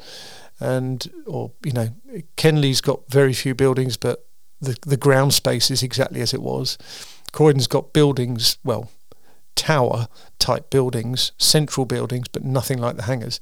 and 0.61 1.11
or 1.27 1.53
you 1.65 1.73
know, 1.73 1.89
Kenley's 2.37 2.81
got 2.81 3.09
very 3.11 3.33
few 3.33 3.55
buildings, 3.55 3.97
but 3.97 4.27
the 4.61 4.77
the 4.87 4.97
ground 4.97 5.35
space 5.35 5.71
is 5.71 5.83
exactly 5.83 6.21
as 6.21 6.35
it 6.35 6.43
was. 6.43 6.79
Croydon's 7.33 7.67
got 7.67 7.93
buildings, 7.93 8.59
well, 8.65 8.91
tower 9.59 10.07
type 10.39 10.71
buildings, 10.71 11.33
central 11.37 11.85
buildings, 11.85 12.29
but 12.29 12.45
nothing 12.45 12.79
like 12.79 12.97
the 12.97 13.03
hangars, 13.03 13.41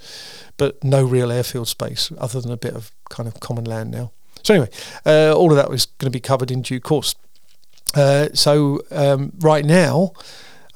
but 0.57 0.83
no 0.83 1.05
real 1.05 1.31
airfield 1.31 1.69
space 1.69 2.11
other 2.19 2.41
than 2.41 2.51
a 2.51 2.57
bit 2.57 2.75
of 2.75 2.91
kind 3.11 3.29
of 3.29 3.39
common 3.39 3.65
land 3.65 3.91
now. 3.91 4.11
So 4.43 4.55
anyway, 4.55 4.71
uh, 5.05 5.35
all 5.37 5.51
of 5.51 5.57
that 5.57 5.69
was 5.69 5.87
going 5.87 6.11
to 6.11 6.17
be 6.17 6.21
covered 6.21 6.51
in 6.51 6.63
due 6.63 6.81
course. 6.81 7.15
Uh, 7.95 8.29
so 8.33 8.81
um, 8.91 9.33
right 9.41 9.65
now, 9.65 10.13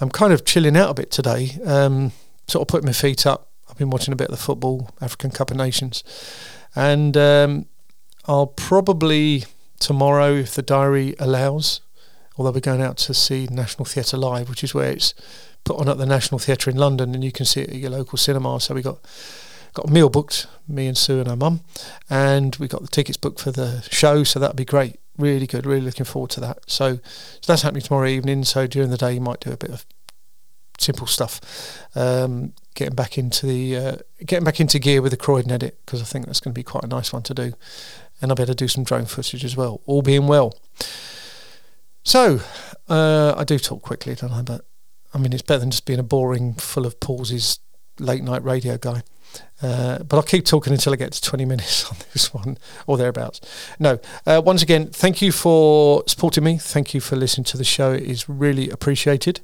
I'm 0.01 0.11
kind 0.11 0.33
of 0.33 0.45
chilling 0.45 0.77
out 0.77 0.91
a 0.91 0.95
bit 0.95 1.11
today. 1.11 1.59
Um, 1.65 2.13
sort 2.47 2.63
of 2.63 2.69
putting 2.69 2.87
my 2.87 2.93
feet 2.93 3.27
up. 3.27 3.49
I've 3.69 3.79
been 3.79 3.91
watching 3.91 4.13
a 4.13 4.17
bit 4.17 4.29
of 4.29 4.33
the 4.33 4.43
football, 4.43 4.91
African 5.01 5.31
Cup 5.31 5.51
of 5.51 5.57
Nations, 5.57 6.05
and 6.75 7.17
um, 7.17 7.67
I'll 8.27 8.47
probably 8.47 9.45
tomorrow, 9.79 10.35
if 10.35 10.55
the 10.55 10.63
diary 10.63 11.15
allows, 11.19 11.81
although 12.41 12.53
we're 12.53 12.61
going 12.61 12.81
out 12.81 12.97
to 12.97 13.13
see 13.13 13.47
National 13.51 13.85
Theatre 13.85 14.17
Live, 14.17 14.49
which 14.49 14.65
is 14.65 14.73
where 14.73 14.91
it's 14.91 15.13
put 15.63 15.77
on 15.77 15.91
at 15.91 15.99
the 15.99 16.07
National 16.07 16.39
Theatre 16.39 16.71
in 16.71 16.77
London, 16.79 17.15
and 17.15 17.23
you 17.23 17.31
can 17.31 17.45
see 17.45 17.61
it 17.61 17.69
at 17.69 17.77
your 17.77 17.91
local 17.91 18.17
cinema. 18.17 18.59
So 18.61 18.75
we 18.75 18.81
got 18.81 18.99
got 19.75 19.91
a 19.91 19.93
meal 19.93 20.09
booked, 20.09 20.47
me 20.67 20.87
and 20.87 20.97
Sue 20.97 21.19
and 21.19 21.29
her 21.29 21.37
mum, 21.37 21.61
and 22.09 22.57
we 22.57 22.67
got 22.67 22.81
the 22.81 22.89
tickets 22.89 23.19
booked 23.19 23.41
for 23.41 23.51
the 23.51 23.87
show. 23.91 24.25
So 24.25 24.39
that'll 24.39 24.57
be 24.57 24.65
great, 24.65 24.99
really 25.19 25.47
good. 25.47 25.67
Really 25.67 25.83
looking 25.83 26.07
forward 26.07 26.31
to 26.31 26.41
that. 26.41 26.61
So, 26.67 26.97
so 26.97 27.03
that's 27.47 27.61
happening 27.61 27.83
tomorrow 27.83 28.09
evening. 28.09 28.45
So 28.45 28.67
during 28.67 28.89
the 28.89 28.97
day, 28.97 29.13
you 29.13 29.21
might 29.21 29.41
do 29.41 29.53
a 29.53 29.59
bit 29.59 29.71
of 29.71 29.85
simple 30.79 31.07
stuff, 31.07 31.43
um, 31.95 32.55
getting 32.75 32.95
back 32.95 33.19
into 33.19 33.45
the 33.45 33.77
uh, 33.77 33.97
getting 34.25 34.47
back 34.47 34.61
into 34.61 34.79
gear 34.79 35.03
with 35.03 35.11
the 35.11 35.19
Croydon 35.19 35.53
edit 35.53 35.79
because 35.85 36.01
I 36.01 36.07
think 36.07 36.25
that's 36.25 36.41
going 36.41 36.55
to 36.55 36.59
be 36.59 36.65
quite 36.65 36.85
a 36.85 36.89
nice 36.89 37.13
one 37.13 37.23
to 37.25 37.35
do, 37.35 37.53
and 38.23 38.33
I 38.33 38.35
better 38.35 38.55
do 38.55 38.67
some 38.67 38.83
drone 38.83 39.05
footage 39.05 39.45
as 39.45 39.59
well. 39.59 39.83
All 39.85 40.01
being 40.01 40.27
well. 40.27 40.55
So, 42.11 42.41
uh, 42.89 43.35
I 43.37 43.45
do 43.45 43.57
talk 43.57 43.83
quickly, 43.83 44.17
don't 44.17 44.33
I? 44.33 44.43
But 44.43 44.63
I 45.15 45.19
mean, 45.19 45.33
it's 45.33 45.43
better 45.43 45.61
than 45.61 45.71
just 45.71 45.87
being 45.87 46.01
a 46.01 46.03
boring, 46.03 46.55
full 46.55 46.85
of 46.85 46.99
pauses, 46.99 47.61
late 48.01 48.25
night 48.25 48.43
radio 48.43 48.77
guy. 48.79 49.05
Uh, 49.63 50.03
but 50.03 50.17
I'll 50.17 50.25
keep 50.25 50.45
talking 50.45 50.73
until 50.73 50.93
I 50.93 50.97
get 50.97 51.13
to 51.13 51.23
20 51.23 51.45
minutes 51.45 51.85
on 51.89 51.99
this 52.13 52.35
one 52.35 52.59
or 52.89 52.97
thereabouts. 52.97 53.41
No, 53.79 54.01
uh, 54.27 54.43
once 54.45 54.61
again, 54.61 54.89
thank 54.89 55.23
you 55.23 55.31
for 55.31 56.03
supporting 56.09 56.43
me. 56.43 56.59
Thank 56.59 56.95
you 56.95 57.01
for 57.01 57.15
listening 57.15 57.45
to 57.45 57.57
the 57.57 57.63
show. 57.63 57.93
It 57.93 58.03
is 58.03 58.29
really 58.29 58.71
appreciated. 58.71 59.43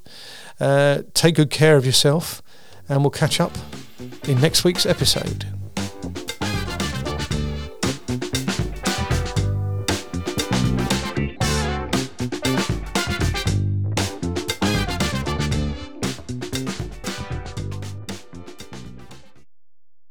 Uh, 0.59 1.03
take 1.15 1.37
good 1.37 1.51
care 1.51 1.77
of 1.77 1.87
yourself, 1.87 2.43
and 2.89 3.03
we'll 3.03 3.11
catch 3.11 3.39
up 3.39 3.53
in 4.27 4.41
next 4.41 4.65
week's 4.65 4.87
episode. 4.87 5.56